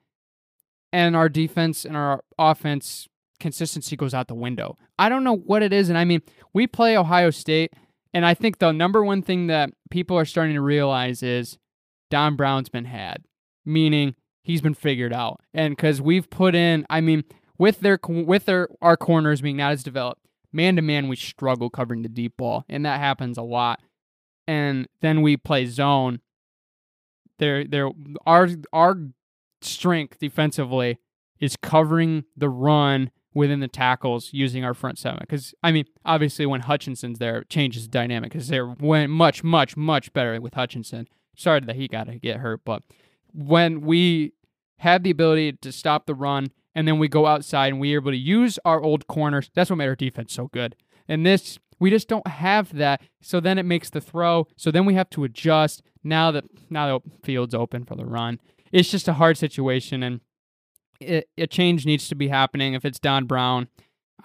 [0.93, 3.07] and our defense and our offense
[3.39, 4.75] consistency goes out the window.
[4.97, 6.21] I don't know what it is, and I mean,
[6.53, 7.73] we play Ohio State,
[8.13, 11.57] and I think the number one thing that people are starting to realize is
[12.09, 13.23] Don Brown's been had,
[13.65, 17.23] meaning he's been figured out, and because we've put in, I mean,
[17.57, 21.69] with their with their our corners being not as developed, man to man, we struggle
[21.69, 23.79] covering the deep ball, and that happens a lot
[24.47, 26.21] and then we play zone.
[27.39, 27.89] There, there,
[28.25, 28.95] our our
[29.61, 30.99] strength defensively
[31.39, 35.19] is covering the run within the tackles using our front seven.
[35.21, 39.43] Because I mean, obviously, when Hutchinson's there, it changes the dynamic because they're went much,
[39.43, 41.07] much, much better with Hutchinson.
[41.35, 42.83] Sorry that he got to get hurt, but
[43.33, 44.33] when we
[44.79, 48.11] have the ability to stop the run and then we go outside and we're able
[48.11, 50.75] to use our old corners, that's what made our defense so good.
[51.07, 53.01] And this we just don't have that.
[53.21, 54.47] So then it makes the throw.
[54.55, 55.83] So then we have to adjust.
[56.03, 58.39] Now that now the field's open for the run.
[58.71, 60.21] It's just a hard situation and
[60.99, 62.73] it, a change needs to be happening.
[62.73, 63.67] If it's Don Brown,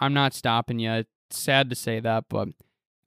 [0.01, 0.91] I'm not stopping you.
[0.93, 2.49] It's sad to say that, but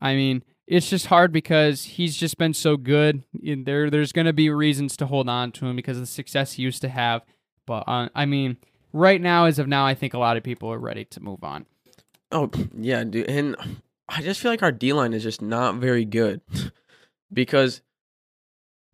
[0.02, 3.24] I mean, it's just hard because he's just been so good.
[3.34, 6.54] There, there's going to be reasons to hold on to him because of the success
[6.54, 7.24] he used to have.
[7.66, 8.58] But uh, I mean,
[8.94, 11.44] right now, as of now, I think a lot of people are ready to move
[11.44, 11.66] on.
[12.32, 13.56] Oh yeah, dude, and
[14.10, 16.42] I just feel like our D line is just not very good
[17.34, 17.82] because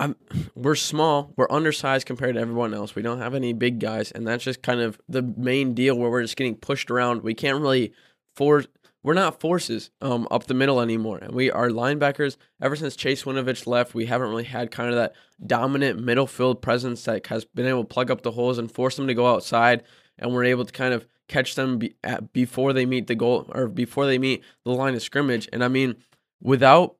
[0.02, 0.16] I'm
[0.56, 2.96] we're small, we're undersized compared to everyone else.
[2.96, 6.10] We don't have any big guys, and that's just kind of the main deal where
[6.10, 7.22] we're just getting pushed around.
[7.22, 7.94] We can't really
[8.36, 8.66] force.
[9.04, 12.38] We're not forces um, up the middle anymore, and we our linebackers.
[12.60, 15.14] Ever since Chase Winovich left, we haven't really had kind of that
[15.46, 18.96] dominant middle field presence that has been able to plug up the holes and force
[18.96, 19.84] them to go outside,
[20.18, 23.46] and we're able to kind of catch them be, at, before they meet the goal
[23.54, 25.48] or before they meet the line of scrimmage.
[25.54, 25.96] And I mean,
[26.42, 26.96] without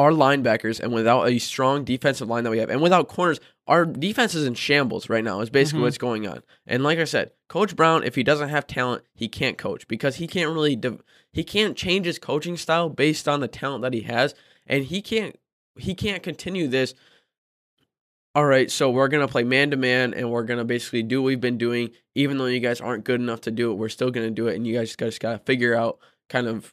[0.00, 3.84] our linebackers and without a strong defensive line that we have, and without corners, our
[3.84, 5.40] defense is in shambles right now.
[5.40, 5.84] Is basically Mhm.
[5.84, 6.42] what's going on.
[6.66, 10.16] And like I said, Coach Brown, if he doesn't have talent, he can't coach because
[10.16, 13.92] he can't really div- he can't change his coaching style based on the talent that
[13.92, 14.34] he has,
[14.66, 15.36] and he can't
[15.78, 16.94] he can't continue this.
[18.34, 21.26] All right, so we're gonna play man to man, and we're gonna basically do what
[21.26, 23.74] we've been doing, even though you guys aren't good enough to do it.
[23.74, 25.98] We're still gonna do it, and you guys just gotta figure out
[26.28, 26.72] kind of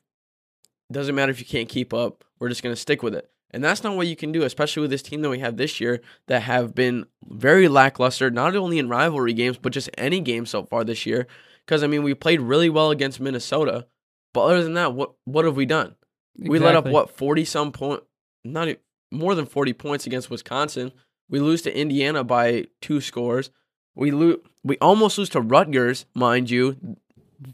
[0.92, 2.24] doesn't matter if you can't keep up.
[2.40, 3.30] We're just going to stick with it.
[3.52, 5.80] And that's not what you can do, especially with this team that we have this
[5.80, 10.46] year that have been very lackluster, not only in rivalry games, but just any game
[10.46, 11.28] so far this year.
[11.66, 13.88] Because, I mean, we played really well against Minnesota.
[14.34, 15.96] But other than that, what, what have we done?
[16.38, 18.04] We let up, what, 40 some point,
[18.44, 18.68] not
[19.12, 20.92] more than 40 points against Wisconsin.
[21.30, 23.50] We lose to Indiana by two scores.
[23.96, 24.38] We lose.
[24.64, 26.98] We almost lose to Rutgers, mind you.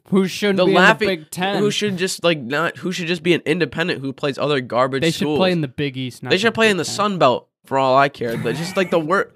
[0.10, 1.58] Who shouldn't The be laughing- in the Big Ten?
[1.60, 2.78] Who should just like not?
[2.78, 5.02] Who should just be an independent who plays other garbage?
[5.02, 6.22] they should play in the Big East.
[6.24, 6.94] They should play Big in the Ten.
[6.96, 8.38] Sun Belt for all I care.
[8.38, 9.34] But just like the word,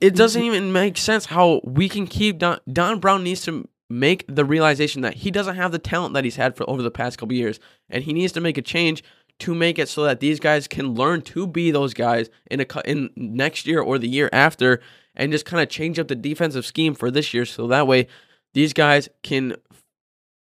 [0.00, 2.58] it doesn't even make sense how we can keep Don.
[2.72, 6.36] Don Brown needs to make the realization that he doesn't have the talent that he's
[6.36, 9.02] had for over the past couple years, and he needs to make a change
[9.40, 12.66] to make it so that these guys can learn to be those guys in a
[12.84, 14.80] in next year or the year after,
[15.16, 18.06] and just kind of change up the defensive scheme for this year, so that way
[18.52, 19.56] these guys can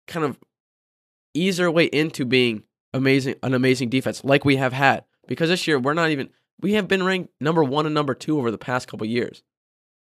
[0.07, 0.39] kind of
[1.35, 5.05] ease our way into being amazing an amazing defense like we have had.
[5.27, 6.31] Because this year we're not even
[6.61, 9.43] we have been ranked number one and number two over the past couple years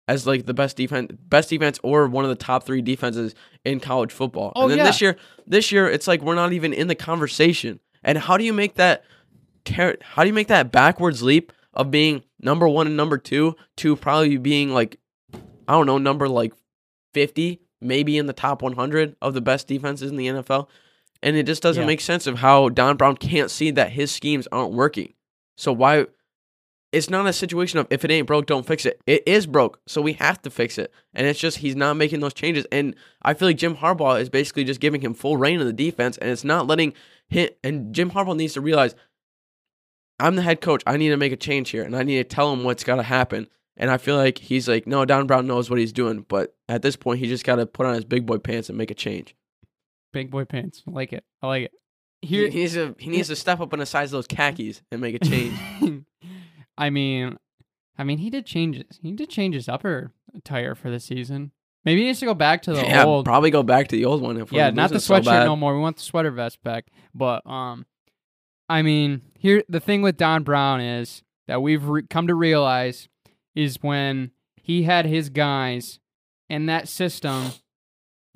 [0.08, 3.34] as like the best defense best defense or one of the top three defenses
[3.64, 4.52] in college football.
[4.56, 4.86] Oh, and then yeah.
[4.86, 5.18] this year
[5.48, 7.80] this year it's like we're not even in the conversation.
[8.04, 9.04] And how do you make that
[9.66, 13.56] ter- how do you make that backwards leap of being number one and number two
[13.78, 14.98] to probably being like
[15.34, 16.54] i don't know number like
[17.14, 20.68] 50 maybe in the top 100 of the best defenses in the nfl
[21.24, 21.88] and it just doesn't Yeah.
[21.88, 25.14] make sense of how Don Brown can't see that his schemes aren't working.
[25.58, 26.08] So why?
[26.92, 29.02] It's not a situation of if it ain't broke, don't fix it.
[29.08, 30.94] It is broke, so we have to fix it.
[31.14, 32.66] And it's just he's not making those changes.
[32.72, 35.74] And I feel like Jim Harbaugh is basically just giving him full reign of the
[35.74, 36.94] defense, and it's not letting
[37.28, 37.50] him.
[37.64, 38.96] And Jim Harbaugh needs to realize,
[40.20, 40.84] I'm the head coach.
[40.86, 42.96] I need to make a change here, and I need to tell him what's got
[42.98, 43.48] to happen.
[43.78, 46.82] And I feel like he's like, no, Don Brown knows what he's doing, but at
[46.82, 48.96] this point, he just got to put on his big boy pants and make a
[48.96, 49.36] change.
[50.14, 50.84] Big boy pants.
[50.88, 51.26] I like it.
[51.42, 51.72] I like it.
[52.22, 54.28] He, Here, he needs to he needs to step up in the size of those
[54.28, 55.54] khakis and make a change.
[56.78, 57.38] I mean,
[57.98, 61.52] I mean, he did change his, he did change his upper attire for the season.
[61.84, 63.26] Maybe he needs to go back to the yeah, old.
[63.26, 65.56] probably go back to the old one if yeah, not the losing so sweatshirt no
[65.56, 65.76] more.
[65.76, 66.88] We want the sweater vest back.
[67.14, 67.86] But um,
[68.68, 73.08] I mean, here the thing with Don Brown is that we've re- come to realize
[73.56, 76.00] is when he had his guys
[76.50, 77.52] and that system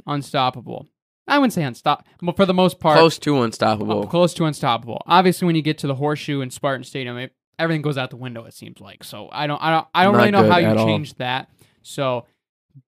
[0.08, 0.88] unstoppable.
[1.28, 4.04] I wouldn't say unstoppable, but for the most part, Close to unstoppable.
[4.04, 5.02] uh, close to unstoppable.
[5.06, 8.16] Obviously, when you get to the horseshoe and Spartan Stadium, it, everything goes out the
[8.18, 8.46] window.
[8.46, 9.30] It seems like so.
[9.32, 10.88] I don't, I don't, I don't Not really know how you at all.
[10.88, 11.50] change that.
[11.84, 12.26] So,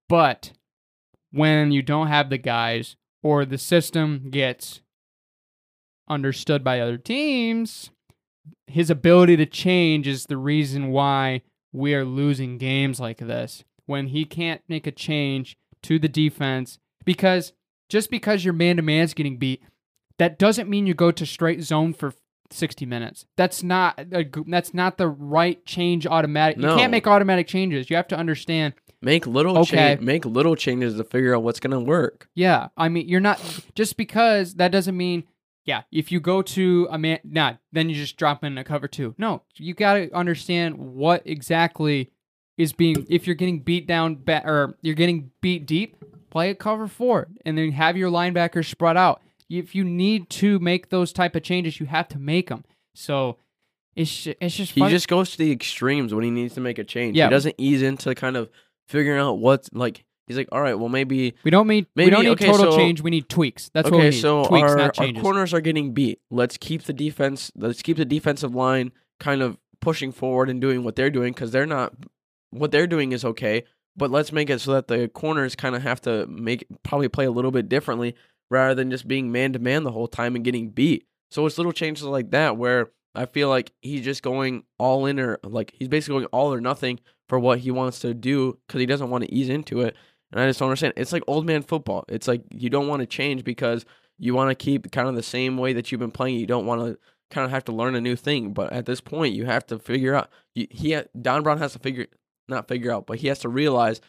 [0.10, 0.54] but
[1.32, 4.82] when you don't have the guys or the system gets
[6.10, 7.92] understood by other teams,
[8.66, 11.42] his ability to change is the reason why
[11.72, 13.64] we are losing games like this.
[13.86, 17.54] When he can't make a change to the defense, because
[17.90, 19.62] just because your man to man's getting beat,
[20.18, 22.14] that doesn't mean you go to straight zone for
[22.52, 23.26] 60 minutes.
[23.38, 26.58] That's not a that's not the right change automatic.
[26.58, 27.90] You can't make automatic changes.
[27.90, 29.96] You have to understand Make little Okay.
[29.96, 32.30] cha- make little changes to figure out what's gonna work.
[32.36, 33.42] Yeah, I mean, you're not
[33.74, 35.24] just because that doesn't mean.
[35.66, 38.88] Yeah, if you go to a man, not then you just drop in a cover
[38.88, 39.14] two.
[39.18, 42.12] No, you got to understand what exactly
[42.58, 43.06] is being.
[43.10, 45.98] If you're getting beat down, ba- or you're getting beat deep,
[46.30, 49.22] play a cover four, and then have your linebackers spread out.
[49.50, 52.64] If you need to make those type of changes, you have to make them.
[52.96, 53.38] So
[53.96, 56.84] it's it's just He just goes to the extremes when he needs to make a
[56.84, 57.16] change.
[57.18, 57.26] Yeah.
[57.26, 58.50] He doesn't ease into kind of
[58.88, 62.12] figuring out what's like He's like, all right, well maybe We don't need we Maybe-
[62.12, 63.02] don't need okay, total so- change.
[63.02, 63.70] We need tweaks.
[63.74, 64.22] That's what we okay, need.
[64.22, 66.20] so tweaks, our, not our corners are getting beat.
[66.30, 67.52] Let's keep the defense.
[67.56, 71.52] Let's keep the defensive line kind of pushing forward and doing what they're doing because
[71.52, 71.94] they're not.
[72.52, 73.64] What they're doing is okay,
[73.96, 77.26] but let's make it so that the corners kind of have to make probably play
[77.26, 78.16] a little bit differently
[78.50, 81.06] rather than just being man to man the whole time and getting beat.
[81.30, 85.18] So it's little changes like that where I feel like he's just going all in
[85.20, 88.80] or like he's basically going all or nothing for what he wants to do because
[88.82, 89.96] he doesn't want to ease into it.
[90.32, 90.94] And I just don't understand.
[90.96, 92.06] It's like old man football.
[92.08, 93.86] It's like you don't want to change because
[94.18, 96.40] you want to keep kind of the same way that you've been playing.
[96.40, 96.98] You don't want to
[97.30, 98.54] kind of have to learn a new thing.
[98.54, 100.30] But at this point, you have to figure out.
[100.54, 102.08] He Don Brown has to figure
[102.48, 104.02] not figure out, but he has to realize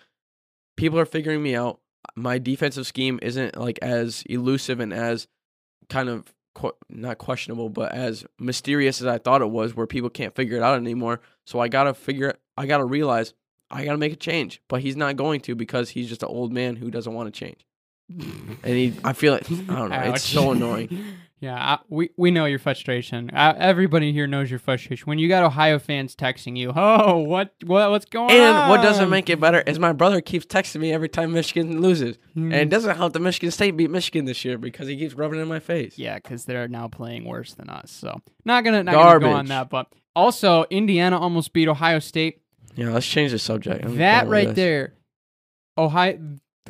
[0.76, 1.80] people are figuring me out.
[2.16, 5.28] My defensive scheme isn't like as elusive and as
[5.88, 6.32] kind of
[6.90, 10.62] not questionable, but as mysterious as I thought it was, where people can't figure it
[10.62, 11.20] out anymore.
[11.46, 12.34] So I gotta figure.
[12.56, 13.32] I gotta realize
[13.72, 14.60] I gotta make a change.
[14.68, 17.38] But he's not going to because he's just an old man who doesn't want to
[17.38, 17.66] change.
[18.10, 20.00] And he, I feel like I don't know.
[20.12, 21.04] It's so annoying.
[21.42, 23.28] Yeah, I, we we know your frustration.
[23.34, 25.06] Uh, everybody here knows your frustration.
[25.06, 28.80] When you got Ohio fans texting you, "Oh, what what what's going on?" And what
[28.80, 32.52] doesn't make it better is my brother keeps texting me every time Michigan loses, Hmm.
[32.52, 35.40] and it doesn't help that Michigan State beat Michigan this year because he keeps rubbing
[35.40, 35.98] it in my face.
[35.98, 37.90] Yeah, because they're now playing worse than us.
[37.90, 39.68] So not gonna not gonna go on that.
[39.68, 42.41] But also, Indiana almost beat Ohio State.
[42.74, 43.84] Yeah, let's change the subject.
[43.84, 44.56] I'm that right this.
[44.56, 44.94] there,
[45.76, 46.18] Ohio.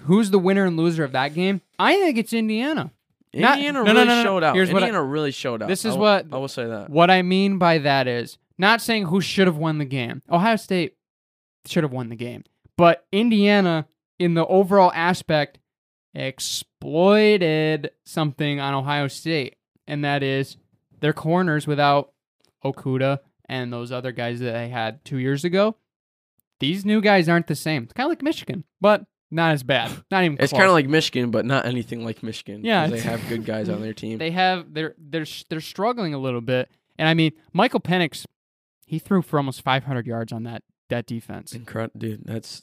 [0.02, 1.60] Who's the winner and loser of that game?
[1.78, 2.90] I think it's Indiana.
[3.34, 4.22] Not- Indiana no, no, really no, no.
[4.24, 4.54] showed out.
[4.56, 5.68] Here's what I- Indiana really showed out.
[5.68, 6.90] This I is will- what- I will say that.
[6.90, 10.22] What I mean by that is not saying who should have won the game.
[10.30, 10.96] Ohio State
[11.66, 12.42] should have won the game,
[12.76, 13.86] but Indiana,
[14.18, 15.58] in the overall aspect,
[16.14, 20.56] exploited something on Ohio State, and that is
[21.00, 22.12] their corners without
[22.64, 25.76] Okudah and those other guys that they had two years ago.
[26.62, 27.82] These new guys aren't the same.
[27.82, 29.90] It's kind of like Michigan, but not as bad.
[30.10, 30.36] Not even.
[30.40, 32.64] It's kind of like Michigan, but not anything like Michigan.
[32.64, 34.18] Yeah, they have good guys on their team.
[34.18, 36.70] they have they're they're they're struggling a little bit.
[36.98, 38.26] And I mean, Michael Penix,
[38.86, 41.52] he threw for almost 500 yards on that that defense.
[41.54, 42.22] Incredible, dude.
[42.24, 42.60] That's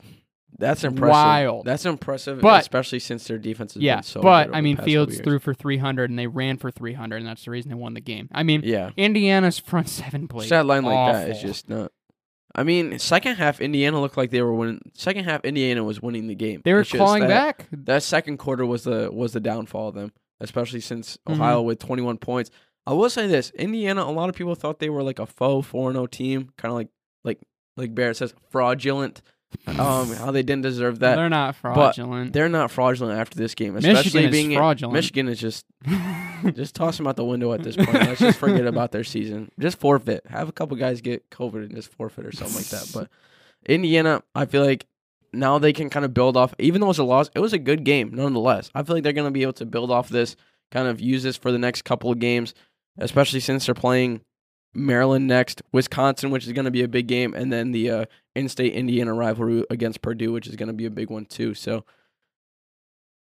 [0.58, 1.12] that's impressive.
[1.12, 1.66] Wild.
[1.66, 4.22] That's impressive, But- especially since their defense has Yeah, been so.
[4.22, 7.18] but I mean, the past couple Fields threw for 300 and they ran for 300,
[7.18, 8.30] and that's the reason they won the game.
[8.32, 11.92] I mean, Yeah, Indiana's front seven played stat line like that is just not.
[12.56, 14.82] I mean, second half Indiana looked like they were winning.
[14.94, 16.62] Second half Indiana was winning the game.
[16.66, 17.68] they were It's clawing that- back.
[17.72, 21.34] That second quarter was the was the downfall of them, especially since Mhm.
[21.36, 22.50] Ohio with 21 points.
[22.88, 24.02] I will say this: Indiana.
[24.02, 26.90] A lot of people thought they were like a faux 4-0 team, kind of like
[27.24, 27.40] like
[27.78, 29.22] like Barrett says, fraudulent.
[29.68, 31.16] Um, how they didn't deserve that.
[31.16, 32.34] They're not fraudulent.
[32.34, 34.94] They're not fraudulent after this game, especially Michigan is being fraudulent.
[34.94, 35.66] Michigan is just
[36.54, 37.94] just toss them out the window at this point.
[37.94, 39.52] Let's just forget about their season.
[39.60, 40.26] Just forfeit.
[40.28, 42.90] Have a couple guys get COVID and just forfeit or something like that.
[42.94, 43.10] But
[43.68, 44.86] Indiana, I feel like
[45.34, 46.54] now they can kind of build off.
[46.60, 48.70] Even though it was a loss, it was a good game nonetheless.
[48.74, 50.36] I feel like they're going to be able to build off this,
[50.72, 52.54] kind of use this for the next couple of games,
[52.98, 54.22] especially since they're playing
[54.74, 58.06] Maryland next, Wisconsin, which is going to be a big game, and then the uh,
[58.36, 61.54] in-state Indiana rivalry against Purdue, which is going to be a big one too.
[61.54, 61.86] So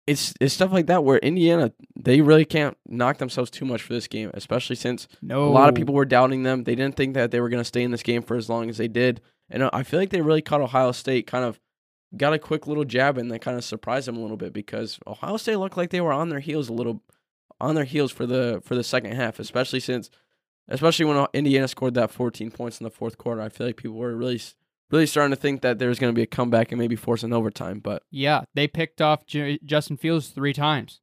[0.07, 3.93] it's it's stuff like that where Indiana they really can't knock themselves too much for
[3.93, 6.65] this game, especially since no, a lot of people were doubting them.
[6.65, 8.71] They didn't think that they were going to stay in this game for as long
[8.71, 9.21] as they did,
[9.51, 11.61] and uh, I feel like they really caught Ohio State kind of
[12.17, 14.99] got a quick little jab and that kind of surprised them a little bit because
[15.07, 17.03] Ohio State looked like they were on their heels a little
[17.61, 20.11] on their heels for the for the second half, especially since
[20.69, 23.41] especially when Indiana scored that 14 points in the fourth quarter.
[23.41, 24.41] I feel like people were really
[24.91, 27.23] really starting to think that there was going to be a comeback and maybe force
[27.23, 31.01] an overtime, but Yeah, they picked off J- Justin Fields three times.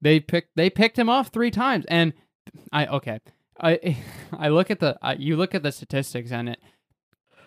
[0.00, 2.12] They picked they picked him off three times, and
[2.72, 3.20] I okay.
[3.60, 3.96] I
[4.32, 6.60] I look at the uh, you look at the statistics and it.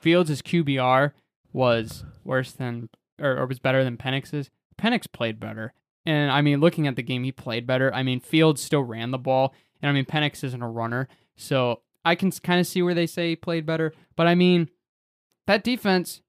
[0.01, 1.11] Fields' QBR
[1.53, 4.49] was worse than or, or was better than Penix's.
[4.77, 5.73] Penix played better,
[6.05, 7.93] and I mean, looking at the game, he played better.
[7.93, 11.81] I mean, Fields still ran the ball, and I mean, Penix isn't a runner, so
[12.03, 13.93] I can kind of see where they say he played better.
[14.15, 14.69] But I mean,
[15.47, 16.21] that defense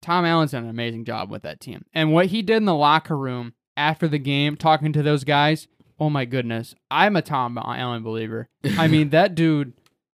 [0.00, 1.84] Tom Allen's done an amazing job with that team.
[1.92, 5.68] And what he did in the locker room after the game, talking to those guys,
[5.98, 6.74] oh my goodness.
[6.90, 8.48] I'm a Tom Allen believer.
[8.76, 9.72] I mean, that dude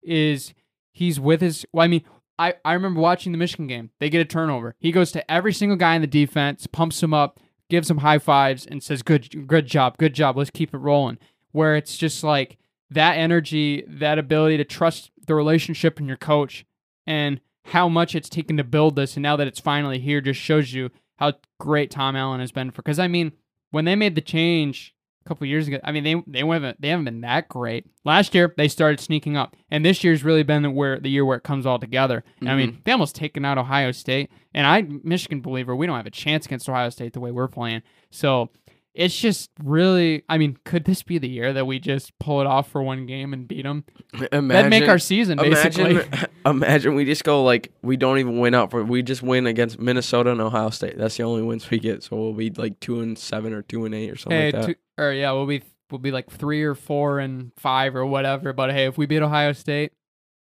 [0.04, 0.54] is,
[0.92, 2.04] he's with his, well, I mean,
[2.38, 3.90] I, I remember watching the Michigan game.
[4.00, 4.76] They get a turnover.
[4.80, 7.40] He goes to every single guy in the defense, pumps him up,
[7.70, 10.38] gives him high fives, and says, good, good job, good job.
[10.38, 11.18] Let's keep it rolling.
[11.52, 12.58] Where it's just like
[12.92, 16.66] that energy, that ability to trust the relationship in your coach
[17.06, 20.40] and how much it's taken to build this and now that it's finally here just
[20.40, 23.34] shows you how great Tom Allen has been for because I mean
[23.70, 25.80] when they made the change a couple years ago.
[25.84, 27.86] I mean, they they haven't they haven't been that great.
[28.06, 31.38] Last year they started sneaking up, and this year's really been where the year where
[31.38, 32.24] it comes all together.
[32.40, 32.80] And I mean, mm-hmm.
[32.86, 36.46] they almost taken out Ohio State, and I Michigan believer we don't have a chance
[36.46, 37.82] against Ohio State the way we're playing.
[38.12, 38.50] So
[38.94, 42.48] it's just really, I mean, could this be the year that we just pull it
[42.48, 43.86] off for one game and beat them?
[44.14, 45.92] Imagine, That'd make our season basically.
[45.92, 49.48] Imagine, imagine we just go like we don't even win out for we just win
[49.48, 50.98] against Minnesota and Ohio State.
[50.98, 52.04] That's the only wins we get.
[52.04, 54.54] So we'll be like two and seven or two and eight or something hey, like
[54.54, 54.66] that.
[54.68, 58.54] two, or yeah, we'll be we'll be like three or four and five or whatever.
[58.54, 59.94] But hey, if we beat Ohio State,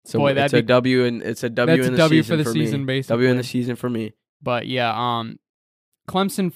[0.06, 2.04] so boy, that's that'd a be- W and it's a W that's in a the
[2.04, 2.86] W season for the season, me.
[2.86, 3.14] basically.
[3.14, 4.14] W in the season for me.
[4.42, 5.38] But yeah, um,
[6.08, 6.54] Clemson,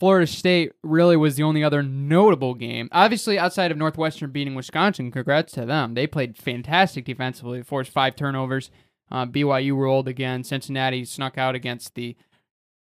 [0.00, 2.88] Florida State really was the only other notable game.
[2.90, 5.92] Obviously, outside of Northwestern beating Wisconsin, congrats to them.
[5.94, 8.70] They played fantastic defensively, forced five turnovers.
[9.12, 10.42] Uh, BYU rolled again.
[10.42, 12.16] Cincinnati snuck out against the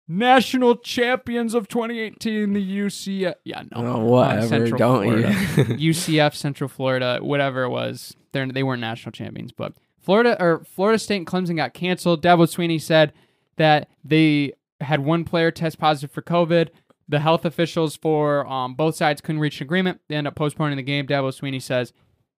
[0.08, 3.34] national champions of 2018, the UCF.
[3.44, 5.28] Yeah, no, Oh, uh, whatever, Central don't Florida.
[5.78, 5.90] you?
[5.92, 8.14] UCF, Central Florida, whatever it was.
[8.32, 12.22] They're, they weren't national champions, but Florida or Florida State and Clemson got canceled.
[12.22, 13.12] Dabo Swinney said
[13.56, 16.68] that they had one player test positive for COVID.
[17.08, 20.00] The health officials for um, both sides couldn't reach an agreement.
[20.08, 21.06] They end up postponing the game.
[21.06, 21.92] Dabo Swinney says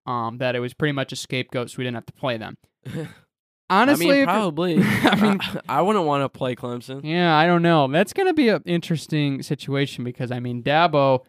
[0.05, 2.57] um, that it was pretty much a scapegoat, so we didn't have to play them.
[3.69, 4.77] Honestly, I mean, probably.
[4.83, 7.01] I mean- I, wouldn't want to play Clemson.
[7.03, 7.87] yeah, I don't know.
[7.87, 11.23] That's gonna be an interesting situation because I mean, Dabo,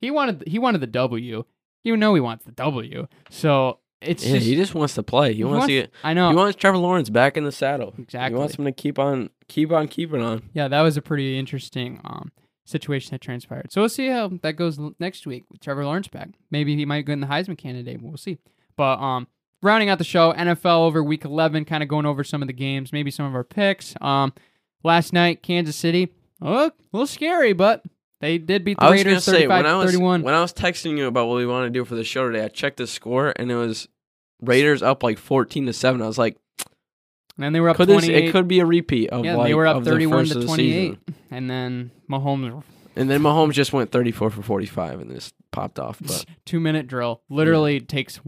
[0.00, 1.44] he wanted he wanted the W.
[1.84, 3.06] You know he wants the W.
[3.30, 5.34] So it's Yeah, just he just wants to play.
[5.34, 5.90] He, wants, to get.
[6.02, 7.94] I know He wants Trevor Lawrence back in the saddle.
[7.98, 8.34] exactly.
[8.36, 10.42] He wants him to keep on, keep on keeping on.
[10.52, 12.32] yeah, that was a pretty interesting um
[12.66, 13.72] situation that transpired.
[13.72, 16.30] So we'll see how that goes next week with Trevor Lawrence back.
[16.50, 18.02] Maybe he might go in the Heisman candidate.
[18.02, 18.38] We'll see.
[18.76, 19.26] But um,
[19.62, 22.52] rounding out the show, NFL over Week 11, kind of going over some of the
[22.52, 23.94] games, maybe some of our picks.
[24.00, 24.34] Um,
[24.82, 26.12] last night, Kansas City,
[26.42, 27.82] oh, a little scary, but
[28.20, 30.22] they did beat the I was gonna Raiders say when I was 35-31.
[30.22, 32.44] when I was texting you about what we want to do for the show today,
[32.44, 33.88] I checked the score and it was
[34.40, 36.02] Raiders up like fourteen to seven.
[36.02, 36.36] I was like,
[37.36, 38.28] And then they were up could this, 28.
[38.28, 40.42] it could be a repeat of yeah, like they were up 31 first to of
[40.42, 40.98] the 28.
[41.30, 42.62] And then Mahomes,
[42.96, 45.98] And then Mahomes just went thirty four for forty five and just popped off.
[46.00, 48.20] But two minute drill, literally takes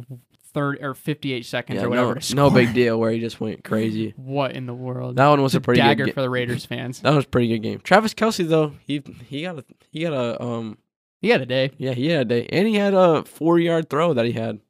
[0.53, 3.65] 30 or 58 seconds yeah, or whatever no, no big deal where he just went
[3.65, 4.15] crazy.
[4.17, 5.17] What in the world?
[5.17, 6.15] That one was a pretty dagger good.
[6.15, 7.01] for the Raiders fans.
[7.03, 7.81] that was a pretty good game.
[7.81, 10.79] Travis Kelce though, he he got a he got a um
[11.21, 11.71] He had a day.
[11.79, 14.61] yeah he had a day and he had a four yard throw that he had.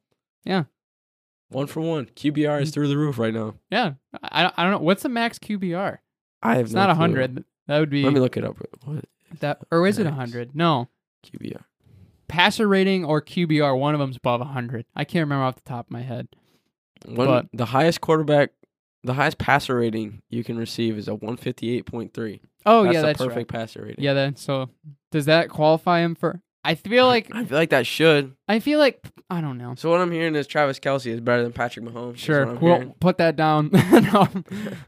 [0.45, 0.63] Yeah.
[1.49, 2.05] One for one.
[2.05, 2.73] QBR is mm.
[2.73, 3.55] through the roof right now.
[3.71, 3.93] Yeah,
[4.23, 5.97] I, I don't know what's the max QBR.
[6.43, 7.01] I have It's no not a clue.
[7.01, 7.43] hundred.
[7.67, 8.57] That would be Let me look it up.
[8.85, 9.05] What
[9.39, 10.17] that, or is it a max.
[10.17, 10.55] hundred?
[10.55, 10.89] No,
[11.25, 11.63] QBR?
[12.27, 13.77] passer rating or QBR.
[13.77, 14.85] One of them's above a hundred.
[14.95, 16.27] I can't remember off the top of my head.
[17.05, 18.51] One, But- the highest quarterback,
[19.03, 22.41] the highest passer rating you can receive is a one fifty eight point three.
[22.65, 23.47] Oh that's yeah, the that's perfect right.
[23.47, 24.03] passer rating.
[24.03, 24.69] Yeah, then so
[25.11, 26.41] does that qualify him for?
[26.63, 28.35] I feel like I feel like that should.
[28.47, 29.75] I feel like I don't know.
[29.75, 32.17] So what I'm hearing is Travis Kelce is better than Patrick Mahomes.
[32.17, 32.93] Sure, we'll hearing.
[32.99, 33.71] put that down.
[33.91, 34.27] No.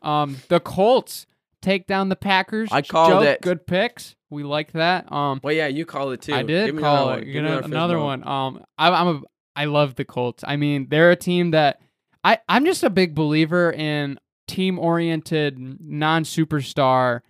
[0.01, 1.25] um, the Colts
[1.61, 2.69] take down the Packers.
[2.71, 3.41] I called Joe, it.
[3.41, 4.15] Good picks.
[4.29, 5.11] We like that.
[5.11, 6.33] Um, Well, yeah, you called it too.
[6.33, 7.11] I did Give me call it.
[7.11, 7.27] one.
[7.27, 8.27] You Give me know, another one.
[8.27, 9.21] Um, I, I'm a.
[9.55, 10.43] I love the Colts.
[10.47, 11.79] I mean, they're a team that
[12.23, 12.39] I.
[12.49, 17.21] I'm just a big believer in team-oriented, non-superstar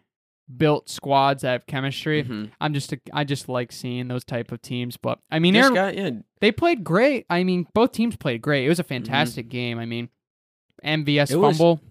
[0.57, 2.23] built squads that have chemistry.
[2.23, 2.51] Mhm.
[2.59, 2.93] I'm just.
[2.93, 4.97] A, I just like seeing those type of teams.
[4.97, 7.25] But I mean, guy, yeah, they played great.
[7.29, 8.65] I mean, both teams played great.
[8.65, 9.79] It was a fantastic game.
[9.79, 10.09] I mean,
[10.83, 11.33] MVS Mm-hmm.
[11.33, 11.81] It was fumble.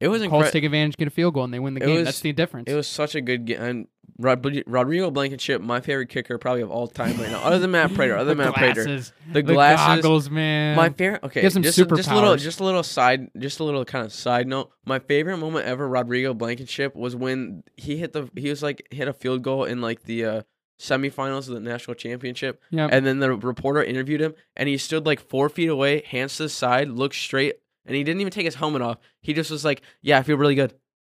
[0.00, 0.50] it was Colts incredible.
[0.52, 1.94] take advantage, get a field goal, and they win the It game.
[1.96, 2.70] was- That's the difference.
[2.70, 3.88] It was such a good game.
[4.18, 7.94] Rod- Rodrigo Blankenship, my favorite kicker probably of all time right now, other than Matt
[7.94, 8.16] Prater.
[8.16, 10.76] Other than Matt Prater, glasses, the the glasses, goggles, man.
[10.76, 11.22] My favorite.
[11.24, 13.84] Okay, Gives him just, a- just a little, just a little side, just a little
[13.84, 14.70] kind of side note.
[14.86, 18.28] My favorite moment ever, Rodrigo Blankenship, was when he hit the.
[18.36, 20.42] He was like hit a field goal in like the uh,
[20.78, 22.90] semifinals of the national championship, Yep.
[22.92, 26.44] and then the reporter interviewed him, and he stood like four feet away, hands to
[26.44, 27.54] the side, looked straight,
[27.86, 28.98] and he didn't even take his helmet off.
[29.20, 30.74] He just was like, "Yeah, I feel really good."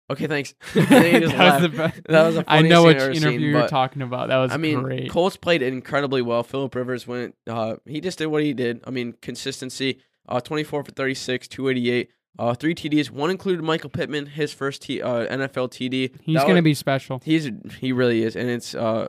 [0.08, 0.54] Okay, thanks.
[0.74, 2.00] and then he just that was the best.
[2.04, 4.28] That was the I know which ever seen, interview you're talking about.
[4.28, 5.10] That was I mean, great.
[5.10, 6.42] Colts played incredibly well.
[6.42, 7.34] Philip Rivers went.
[7.46, 8.82] Uh, he just did what he did.
[8.86, 10.00] I mean, consistency.
[10.28, 12.10] Uh, 24 for 36, 288.
[12.38, 13.10] Uh, three TDs.
[13.10, 16.12] One included Michael Pittman, his first T, uh, NFL TD.
[16.22, 17.20] He's gonna be special.
[17.24, 17.50] He's
[17.80, 19.06] he really is, and it's uh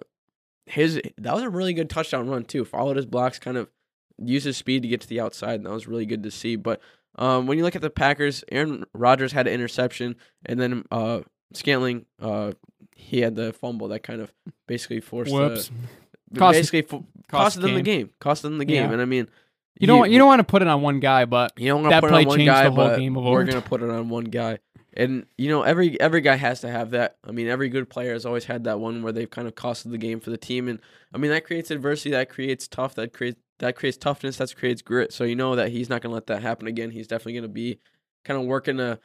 [0.65, 2.63] his that was a really good touchdown run too.
[2.63, 3.69] Followed his blocks, kind of
[4.17, 6.55] used his speed to get to the outside, and that was really good to see.
[6.55, 6.81] But
[7.17, 10.15] um, when you look at the Packers, Aaron Rodgers had an interception,
[10.45, 11.21] and then uh
[11.53, 12.51] Scantling uh
[12.95, 14.33] he had the fumble that kind of
[14.67, 15.71] basically forced Whoops.
[16.31, 18.93] the Cost- basically fo- cost costed them the game, cost them the game, Yeah.
[18.93, 19.29] and I mean.
[19.79, 19.99] You don't.
[19.99, 21.95] want- You don't want to put it on one guy, but you don't want to
[21.95, 23.83] that put it on one changed guy, the whole but game of we're gonna put
[23.83, 24.57] it on one guy.
[24.93, 27.17] And you know, every every guy has to have that.
[27.23, 29.91] I mean, every good player has always had that one where they've kind of costed
[29.91, 30.67] the game for the team.
[30.67, 30.79] And
[31.13, 34.81] I mean, that creates adversity, that creates tough, that creates that creates toughness, that creates
[34.81, 35.11] grit.
[35.13, 36.91] So you know that he's not gonna let that happen again.
[36.91, 37.79] He's definitely gonna be
[38.25, 38.99] kind of working a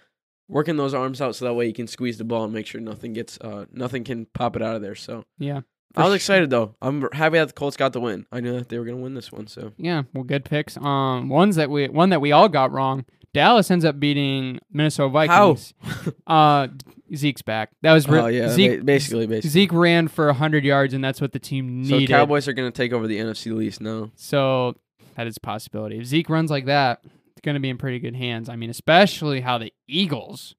[0.48, 2.80] working those arms out so that way he can squeeze the ball and make sure
[2.80, 4.94] nothing gets uh nothing can pop it out of there.
[4.94, 5.61] So Yeah.
[5.94, 6.74] I was excited though.
[6.80, 8.24] I'm happy that the Colts got the win.
[8.32, 9.46] I knew that they were gonna win this one.
[9.46, 10.76] So Yeah, well, good picks.
[10.78, 13.05] Um, ones that we one that we all got wrong.
[13.34, 15.74] Dallas ends up beating Minnesota Vikings.
[16.26, 16.68] uh,
[17.14, 17.70] Zeke's back.
[17.82, 18.84] That was re- oh yeah, Zeke.
[18.84, 19.50] basically, basically.
[19.50, 22.08] Zeke ran for hundred yards, and that's what the team needed.
[22.08, 22.14] So.
[22.14, 24.10] Cowboys are gonna take over the NFC East now.
[24.16, 24.76] So
[25.16, 25.98] that is a possibility.
[25.98, 28.48] If Zeke runs like that, it's going to be in pretty good hands.
[28.48, 30.54] I mean, especially how the Eagles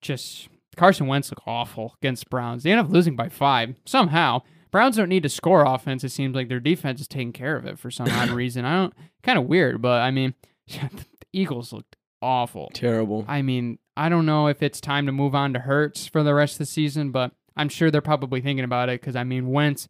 [0.00, 2.62] just Carson Wentz look awful against Browns.
[2.62, 4.42] They end up losing by five somehow.
[4.70, 6.02] Browns don't need to score offense.
[6.02, 8.64] It seems like their defense is taking care of it for some odd reason.
[8.64, 10.34] I don't kind of weird, but I mean,
[11.34, 12.70] Eagles looked awful.
[12.74, 13.24] Terrible.
[13.28, 16.34] I mean, I don't know if it's time to move on to Hurts for the
[16.34, 19.48] rest of the season, but I'm sure they're probably thinking about it because I mean,
[19.48, 19.88] Wentz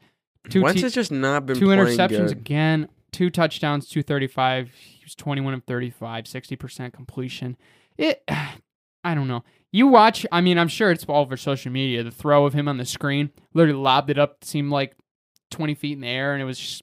[0.51, 2.33] two Wentz te- has just not been two interceptions good.
[2.33, 4.71] again, two touchdowns, 235.
[4.73, 7.57] He was 21 of 35, 60% completion.
[7.97, 8.23] It
[9.05, 9.45] I don't know.
[9.71, 12.03] You watch, I mean, I'm sure it's all over social media.
[12.05, 14.97] The throw of him on the screen, literally lobbed it up, seemed like
[15.51, 16.83] 20 feet in the air, and it was just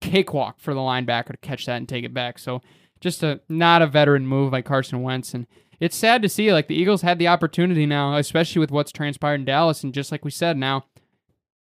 [0.00, 2.38] cakewalk for the linebacker to catch that and take it back.
[2.38, 2.62] So
[3.06, 5.32] just a not a veteran move by Carson Wentz.
[5.32, 5.46] And
[5.78, 9.36] it's sad to see like the Eagles had the opportunity now, especially with what's transpired
[9.36, 9.84] in Dallas.
[9.84, 10.86] And just like we said, now,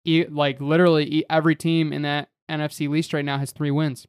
[0.05, 4.07] e- like literally every team in that NFC East right now has three wins.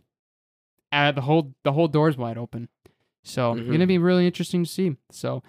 [0.91, 2.67] Uh, the whole the whole door's wide open.
[3.23, 3.71] So Mhm.
[3.71, 4.95] gonna be really interesting to see.
[5.11, 5.43] So,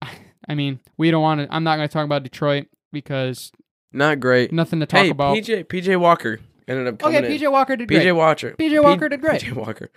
[0.48, 1.54] I mean, we don't want to.
[1.54, 3.52] I'm not gonna talk about Detroit because
[3.92, 4.52] Not great.
[4.52, 5.36] nothing to talk hey, about.
[5.36, 6.38] PJ PJ Walker
[6.68, 7.40] ended up coming okay, in.
[7.40, 8.12] PJ Walker did PJ great.
[8.12, 8.54] Walker.
[8.58, 9.42] PJ Walker did great.
[9.42, 9.90] PJ Walker.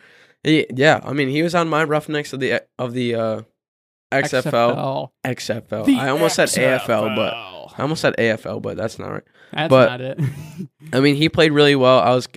[0.47, 3.41] He, yeah, I mean, he was on my Roughnecks of the of the uh,
[4.13, 5.09] XFL.
[5.25, 5.85] XFL.
[5.85, 9.23] The I almost said AFL, but I almost said AFL, but that's not right.
[9.51, 10.19] that's but- not it.
[10.93, 11.99] I mean, he played really well.
[11.99, 12.29] I was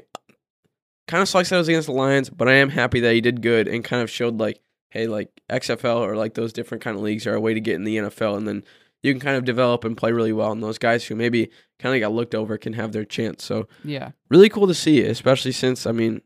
[1.07, 3.21] kind of sucks that it was against the Lions, but I am happy that he
[3.21, 6.97] did good and kind of showed like, hey, like XFL or like those different kind
[6.97, 8.65] of leagues are a way to get in the NFL, and then
[9.05, 10.51] you can kind of develop and play really well.
[10.51, 13.45] And those guys who maybe kind of got looked over can have their chance.
[13.45, 16.23] So yeah, really cool to see, especially since I mean,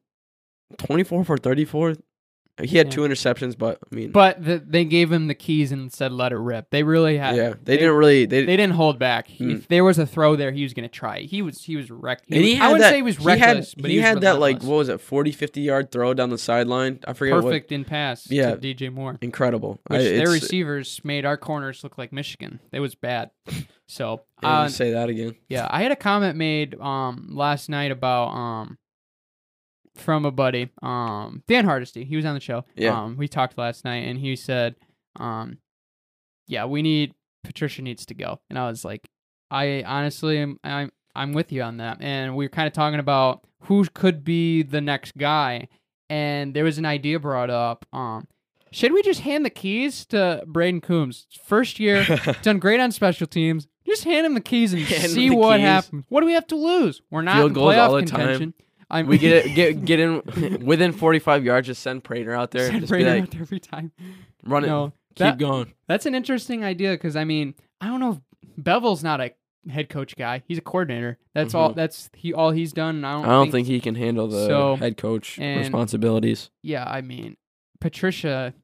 [0.78, 1.94] twenty four for thirty four.
[2.62, 2.92] He had Yeah.
[2.92, 6.30] two interceptions, but I mean, but the, they gave him the keys and said let
[6.30, 6.70] it rip.
[6.70, 7.34] They really had.
[7.34, 8.26] yeah, they, didn't really.
[8.26, 9.26] They, They didn't hold back.
[9.26, 9.56] Mm.
[9.56, 11.22] If there was a throw there, he was going to try.
[11.22, 12.26] He was he was wrecked.
[12.30, 13.96] and he was- had I wouldn't that, say he was he reckless, had, but he
[13.96, 17.00] he, had that like what was it, 40, 50 yard throw down the sideline.
[17.08, 17.42] I forget what.
[17.42, 18.30] perfect in pass.
[18.30, 18.54] Yeah.
[18.54, 19.18] to DJ Moore.
[19.20, 19.80] Incredible.
[19.90, 22.60] I, Which their receivers made our corners look like Michigan.
[22.70, 23.32] It was bad.
[23.88, 25.34] So uh, say that again.
[25.48, 28.78] yeah, I had a comment made um last night about um
[29.96, 32.04] from a buddy um Dan Hardesty.
[32.04, 32.64] He was on the show.
[32.76, 33.00] Yeah.
[33.02, 34.76] Um, we talked last night, and he said,
[35.16, 35.58] um,
[36.46, 37.14] yeah, we need
[37.44, 39.06] Patricia needs to go, and I was like,
[39.50, 43.00] I honestly am I'm I'm with you on that, and we were kind of talking
[43.00, 45.68] about who could be the next guy,
[46.10, 47.86] and there was an idea brought up.
[47.92, 48.26] Um,
[48.72, 51.26] should we just hand the keys to Brayden Coombs?
[51.44, 52.04] First year,
[52.42, 53.68] done great on special teams.
[53.86, 55.66] Just hand him the keys and Hand see what keys.
[55.66, 55.90] happes.
[56.08, 57.00] What do we have to lose?
[57.10, 57.96] We're not Field in playoff all
[58.94, 59.06] contention.
[59.06, 61.66] I'm, we get it, get get in within forty five yards.
[61.66, 62.68] Just send Prater out there.
[62.68, 63.92] Send just Brayden like, out there every time.
[64.44, 64.68] run it.
[64.68, 65.72] No, keep that- going.
[65.88, 69.32] That's an interesting idea because I mean I don't know if Bevell's not a
[69.70, 70.42] head coach guy.
[70.46, 71.18] He's a coordinator.
[71.34, 71.72] That's all.
[71.72, 71.76] Mhm.
[71.76, 72.96] That's he all he's done.
[72.96, 73.24] And I don't.
[73.24, 76.50] I don't think he can handle the So, head coach and- responsibilities.
[76.62, 77.36] Yeah, I mean
[77.80, 78.54] Patricia.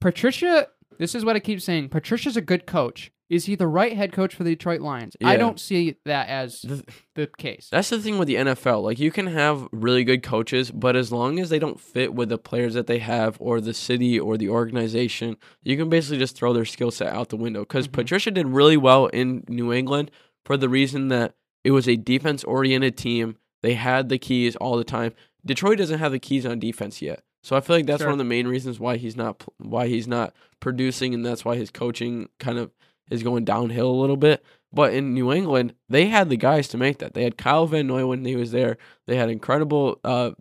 [0.00, 0.68] Patricia.
[0.98, 1.88] This is what I keep saying.
[1.90, 3.12] Patricia's a good coach.
[3.28, 5.14] Is he the right head coach for the Detroit Lions?
[5.22, 7.68] I don't see that as The- the case.
[7.70, 8.82] That's the thing with the NFL.
[8.82, 12.30] Like you can have really good coaches, but as long as they don't fit with
[12.30, 16.36] the players that they have or the city or the organization, you can basically just
[16.36, 17.60] throw their skill set out the window.
[17.60, 17.92] Because Mhm.
[17.92, 20.10] Patricia did really well in New England
[20.46, 23.36] for the reason that it was a defense oriented team.
[23.62, 25.12] They had the keys all the time.
[25.44, 27.22] Detroit doesn't have the keys on defense yet.
[27.42, 28.08] So I feel like that's Sure.
[28.08, 31.56] one of the main reasons why he's not why he's not producing and that's why
[31.56, 32.70] his coaching kind of
[33.10, 34.44] is going downhill a little bit.
[34.72, 37.14] But in New England, they had the guys to make that.
[37.14, 38.76] They had Kyle Van Noy when he was there.
[39.06, 40.32] They had incredible, uh,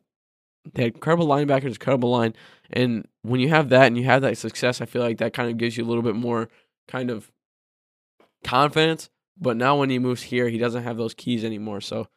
[0.74, 2.34] they had incredible linebackers, incredible line.
[2.70, 5.50] And when you have that and you have that success, I feel like that kind
[5.50, 6.50] of gives you a little bit more
[6.90, 7.32] kind of
[8.44, 9.10] confidence.
[9.40, 11.80] But now when he moves here, he doesn't have those keys anymore.
[11.80, 12.08] So,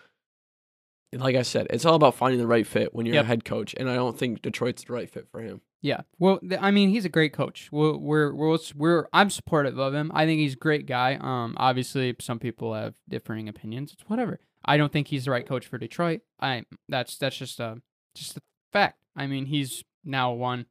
[1.12, 3.24] like I said, it's all about finding the right fit when you're Yep.
[3.24, 3.74] a head coach.
[3.78, 5.60] And I don't think Detroit's the right fit for him.
[5.82, 6.02] Yeah.
[6.18, 7.68] Well, th- I mean, he's a great coach.
[7.72, 10.10] We're, we're we're we're I'm supportive of him.
[10.14, 11.16] I think he's a great guy.
[11.20, 13.92] Um, obviously, some people have differing opinions.
[13.92, 14.40] It's whatever.
[14.64, 16.20] I don't think he's the right coach for Detroit.
[16.38, 17.80] I that's that's just a
[18.14, 18.40] just a
[18.72, 18.98] fact.
[19.16, 20.66] I mean, he's now won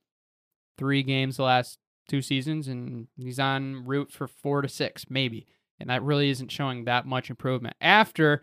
[0.77, 5.47] three games the last two seasons, and he's on route for four to six, maybe.
[5.79, 8.41] And that really isn't showing that much improvement after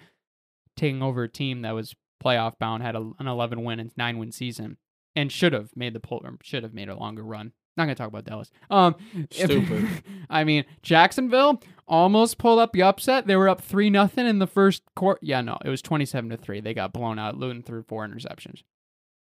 [0.77, 4.19] taking over a team that was playoff bound, had a, an 11 win and nine
[4.19, 4.79] win season,
[5.17, 7.53] and should have made the pull, should have made a longer run.
[7.77, 8.51] Not gonna talk about Dallas.
[8.71, 8.95] Um,
[9.31, 9.89] Stupid.
[10.31, 13.27] I mean, Jacksonville almost pulled up the upset.
[13.27, 15.19] They were up three nothing in the first quarter.
[15.23, 16.61] Yeah, no, it was twenty seven to three.
[16.61, 17.37] They got blown out.
[17.37, 18.63] Luton threw four interceptions.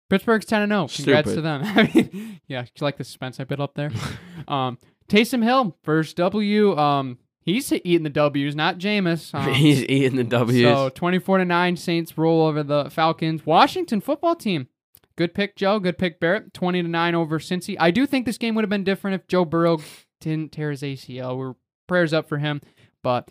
[0.09, 0.87] Pittsburgh's ten and zero.
[0.87, 1.61] Congrats to them.
[1.65, 3.91] I mean, yeah, you like the suspense I built up there?
[4.47, 4.77] um,
[5.09, 6.77] Taysom Hill first W.
[6.77, 9.33] Um, he's eating the W's, not Jameis.
[9.33, 10.61] Um, He's eating the W's.
[10.61, 13.45] so 24 to 9 Saints roll over the Falcons.
[13.45, 14.67] Washington football team.
[15.17, 15.79] Good pick, Joe.
[15.79, 16.53] Good pick, Barrett.
[16.53, 17.75] 20 to 9 over Cincy.
[17.79, 19.79] I do think this game would have been different if Joe Burrow
[20.21, 21.37] didn't tear his ACL.
[21.37, 21.55] We're
[21.87, 22.61] prayers up for him,
[23.03, 23.29] but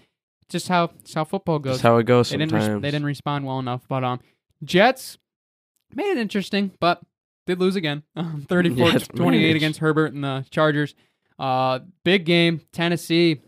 [0.49, 1.75] just how it's how football goes.
[1.77, 2.83] That's how it goes they didn't sometimes.
[2.83, 3.83] they didn't respond well enough.
[3.89, 4.21] But um
[4.65, 5.19] Jets
[5.95, 7.01] made it interesting, but
[7.47, 8.03] did lose again.
[8.17, 9.57] Um, 34 Yeah, it's 28 managed.
[9.57, 10.95] against Herbert and the Chargers.
[11.39, 12.61] Uh big game.
[12.73, 13.41] Tennessee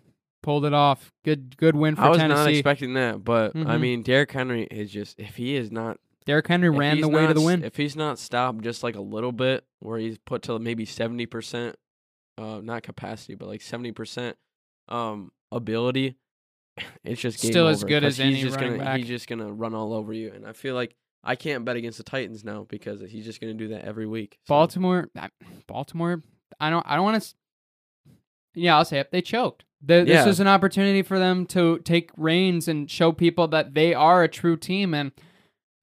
[0.42, 1.10] pulled it off.
[1.24, 2.06] Good good win for Tennessee.
[2.06, 2.40] I was Tennessee.
[2.42, 3.80] not expecting that, but I Mhm.
[3.80, 7.26] mean, Derrick Henry is just if he is not Derrick Henry if ran the way
[7.26, 7.64] to the win.
[7.64, 11.24] If he's not stopped just like a little bit, where he's put to maybe seventy
[11.26, 11.74] percent,
[12.36, 14.36] uh, not capacity, but like seventy percent,
[14.88, 16.16] um, ability,
[17.04, 18.98] it's just game Still as good as any he's just running gonna back.
[18.98, 21.98] he's just gonna run all over you, and I feel like I can't bet against
[21.98, 24.38] the Titans now because he's just gonna do that every week.
[24.46, 25.08] so- Baltimore,
[25.66, 26.22] Baltimore.
[26.60, 26.84] I don't.
[26.86, 27.34] I don't want to.
[28.54, 29.10] Yeah, I'll say it.
[29.12, 29.64] They choked.
[29.80, 30.28] The, This Yeah.
[30.28, 34.28] is an opportunity for them to take reins and show people that they are a
[34.28, 35.12] true team, and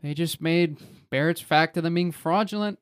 [0.06, 0.78] they just made
[1.10, 2.80] Barrett's fact of them being fraudulent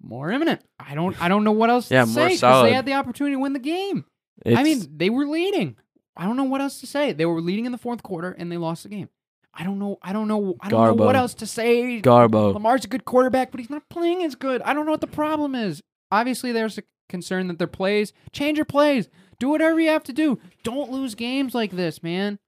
[0.00, 0.60] more imminent.
[0.78, 1.20] I don't.
[1.20, 2.68] I don't know what else Yeah, to more say 'cause solid.
[2.68, 4.04] they had the opportunity to win the game.
[4.46, 5.76] I mean, they were leading.
[6.16, 7.12] I don't know what else to say.
[7.12, 9.08] They were leading in the fourth quarter and they lost the game.
[9.52, 9.98] I don't know.
[10.02, 10.54] I don't know.
[10.60, 12.00] I don't know what else to say.
[12.00, 12.54] Garbo.
[12.54, 14.62] Lamar's a good quarterback, but he's not playing as good.
[14.62, 15.82] I don't know what the problem is.
[16.12, 19.08] Obviously, there's a concern that their plays change your plays.
[19.40, 20.38] Do whatever you have to do.
[20.62, 22.38] Don't lose games like this, man.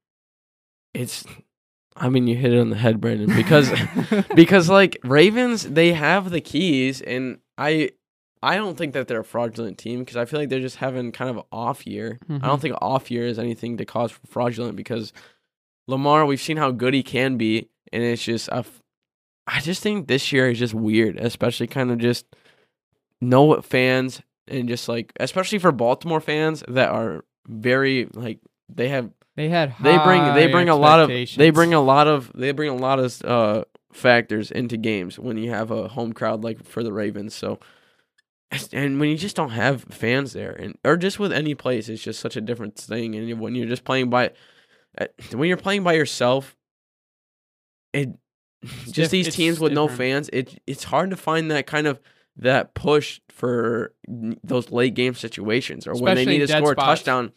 [0.93, 1.25] It's,
[1.95, 3.71] I mean, you hit it on the head, Brandon, because
[4.35, 7.91] because like Ravens, they have the keys, and I
[8.43, 11.11] I don't think that they're a fraudulent team because I feel like they're just having
[11.11, 12.17] kind of an off year.
[12.29, 12.41] I Mhm.
[12.43, 15.13] don't think off year is anything to cause fraudulent because
[15.87, 18.81] Lamar, we've seen how good he can be, and it's just a f-
[19.47, 22.25] I just think this year is just weird, especially kind of just
[23.19, 28.39] know what fans and just like especially for Baltimore fans that are very like
[28.69, 31.07] they have they had they bring they bring a lot of
[31.37, 33.63] they bring a lot of they bring a lot of uh
[33.93, 37.33] factors into games when you have a home crowd like for the Ravens.
[37.33, 37.59] So
[38.73, 42.03] and when you just don't have fans there and or just with any place it's
[42.03, 44.31] just such a different thing and when you're just playing by
[44.99, 46.57] uh, when you're playing by yourself
[47.93, 48.09] it
[48.83, 52.01] just diff- these teams with no fans it it's hard to find that kind of
[52.35, 53.93] that push for
[54.43, 57.31] those late game situations or when they need to score a touchdown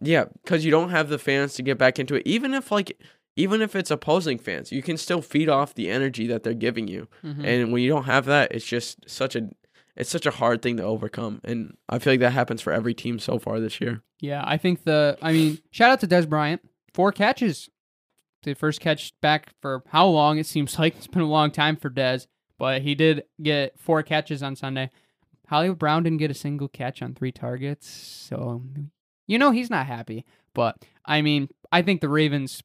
[0.00, 2.22] yeah, because you don't have the fans to get back into it.
[2.26, 3.00] Even if like,
[3.36, 6.88] even if it's opposing fans, you can still feed off the energy that they're giving
[6.88, 7.08] you.
[7.24, 7.44] Mhm.
[7.44, 9.48] And when you don't have that, it's just such a,
[9.96, 11.40] it's such a hard thing to overcome.
[11.44, 14.02] And I feel like that happens for every team so far this year.
[14.20, 15.16] Yeah, I think the.
[15.22, 16.60] I mean, shout out to Dez Bryant.
[16.92, 17.68] Four catches.
[18.42, 20.38] The first catch back for how long?
[20.38, 22.26] It seems like it's been a long time for Dez,
[22.58, 24.90] but he did get four catches on Sunday.
[25.48, 28.62] Hollywood Brown didn't get a single catch on three targets, so
[29.30, 30.24] you know he's not happy.
[30.54, 32.62] But I mean, I think the Ravens,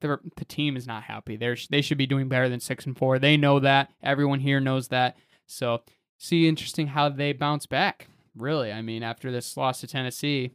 [0.00, 1.36] the the team is not happy.
[1.36, 3.18] They they should be doing better than six and four.
[3.18, 3.92] They know that.
[4.02, 5.16] Everyone here knows that.
[5.46, 5.82] So
[6.18, 8.08] see, interesting how they bounce back.
[8.36, 10.52] Really, I mean, after this loss to Tennessee,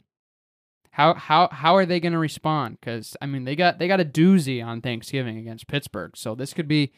[0.91, 2.79] how how how are they going to respond?
[2.81, 6.53] Because I mean, they got they got a doozy on Thanksgiving against Pittsburgh, so this
[6.53, 6.91] could be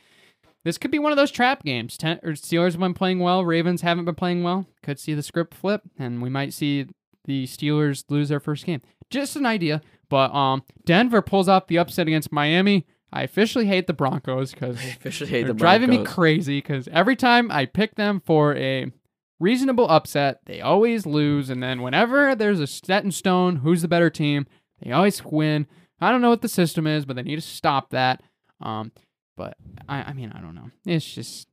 [0.64, 1.97] this could be one of those trap games.
[1.97, 4.66] Ten, or Steelers have been playing well, Ravens haven't been playing well.
[4.82, 6.88] Could see the script flip, and we might see
[7.30, 8.82] the Steelers lose their first game.
[9.12, 12.88] Just an idea, but um, Denver pulls off the upset against Miami.
[13.14, 16.58] I officially hate the Broncos because officially hate they're the driving me crazy.
[16.58, 18.92] Because every time I pick them for a
[19.39, 21.51] reasonable upset, they always lose.
[21.51, 24.47] And then whenever there's a set in stone who's the better team,
[24.82, 25.68] they always win.
[26.01, 28.24] I don't know what the system is, but they need to stop that.
[28.60, 28.92] Um,
[29.38, 29.56] but
[29.88, 30.72] I, I mean, I don't know.
[30.84, 31.47] It's just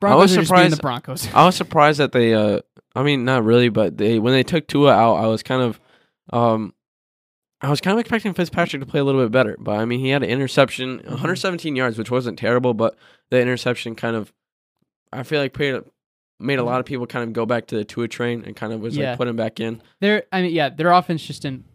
[0.00, 1.28] Broncos was are just being the Broncos.
[1.34, 2.60] I was surprised that they, uh,
[2.94, 5.80] I mean, not really, but they when they took Tua out, I was kind of,
[6.32, 6.74] um,
[7.60, 10.00] I was kind of expecting Fitzpatrick to play a little bit better, but I mean,
[10.00, 11.10] he had an interception, Mm-hmm.
[11.10, 12.96] 117 yards, which wasn't terrible, but
[13.30, 14.32] the interception kind of,
[15.12, 15.82] I feel like made,
[16.40, 18.72] made a lot of people kind of go back to the Tua train and kind
[18.72, 19.10] of was Yeah.
[19.10, 19.82] like put him back in.
[20.00, 21.66] Their, I mean, yeah, their offense just didn't.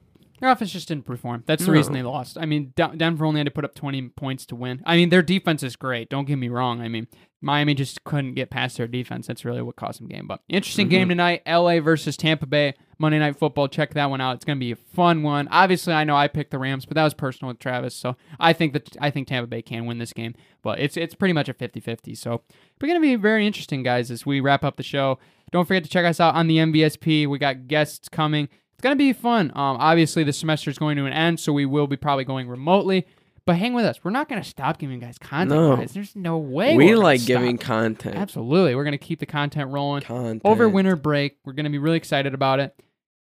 [0.42, 1.44] Their offense just didn't perform.
[1.48, 2.38] That's the reason they lost.
[2.38, 4.82] I mean, Den- Denver only had to put up 20 points to win.
[4.86, 6.10] I mean, their defense is great.
[6.10, 6.82] Don't get me wrong.
[6.82, 7.08] I mean,
[7.46, 9.28] Miami just couldn't get past their defense.
[9.28, 10.26] That's really what cost them game.
[10.28, 11.12] But interesting game Mhm.
[11.12, 11.42] tonight.
[11.46, 12.74] LA versus Tampa Bay.
[12.98, 13.68] Monday Night Football.
[13.68, 14.36] Check that one out.
[14.38, 15.48] It's going to be a fun one.
[15.52, 17.94] Obviously, I know I picked the Rams, but that was personal with Travis.
[17.94, 20.34] So I think that I think Tampa Bay can win this game.
[20.64, 22.16] But it's it's pretty much a 50-50.
[22.16, 22.42] So
[22.82, 25.20] we're going to be very interesting, guys, as we wrap up the show.
[25.52, 27.28] Don't forget to check us out on the MVSP.
[27.28, 28.46] We got guests coming.
[28.74, 29.52] It's going to be fun.
[29.52, 32.48] Um, obviously, the semester is going to an end, so we will be probably going
[32.50, 33.06] remotely.
[33.46, 34.00] But hang with us.
[34.04, 35.76] We're not going to stop giving guys content, No.
[35.78, 35.94] guys.
[35.94, 36.76] There's no way.
[36.76, 37.28] we like stop.
[37.28, 38.16] giving content.
[38.16, 38.74] Absolutely.
[38.74, 40.42] We're going to keep the content rolling Content.
[40.44, 41.38] over winter break.
[41.46, 42.76] We're going to be really excited about it.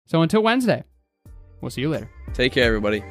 [0.07, 0.84] So until Wednesday,
[1.61, 2.10] we'll see you later.
[2.34, 3.03] Take care, everybody.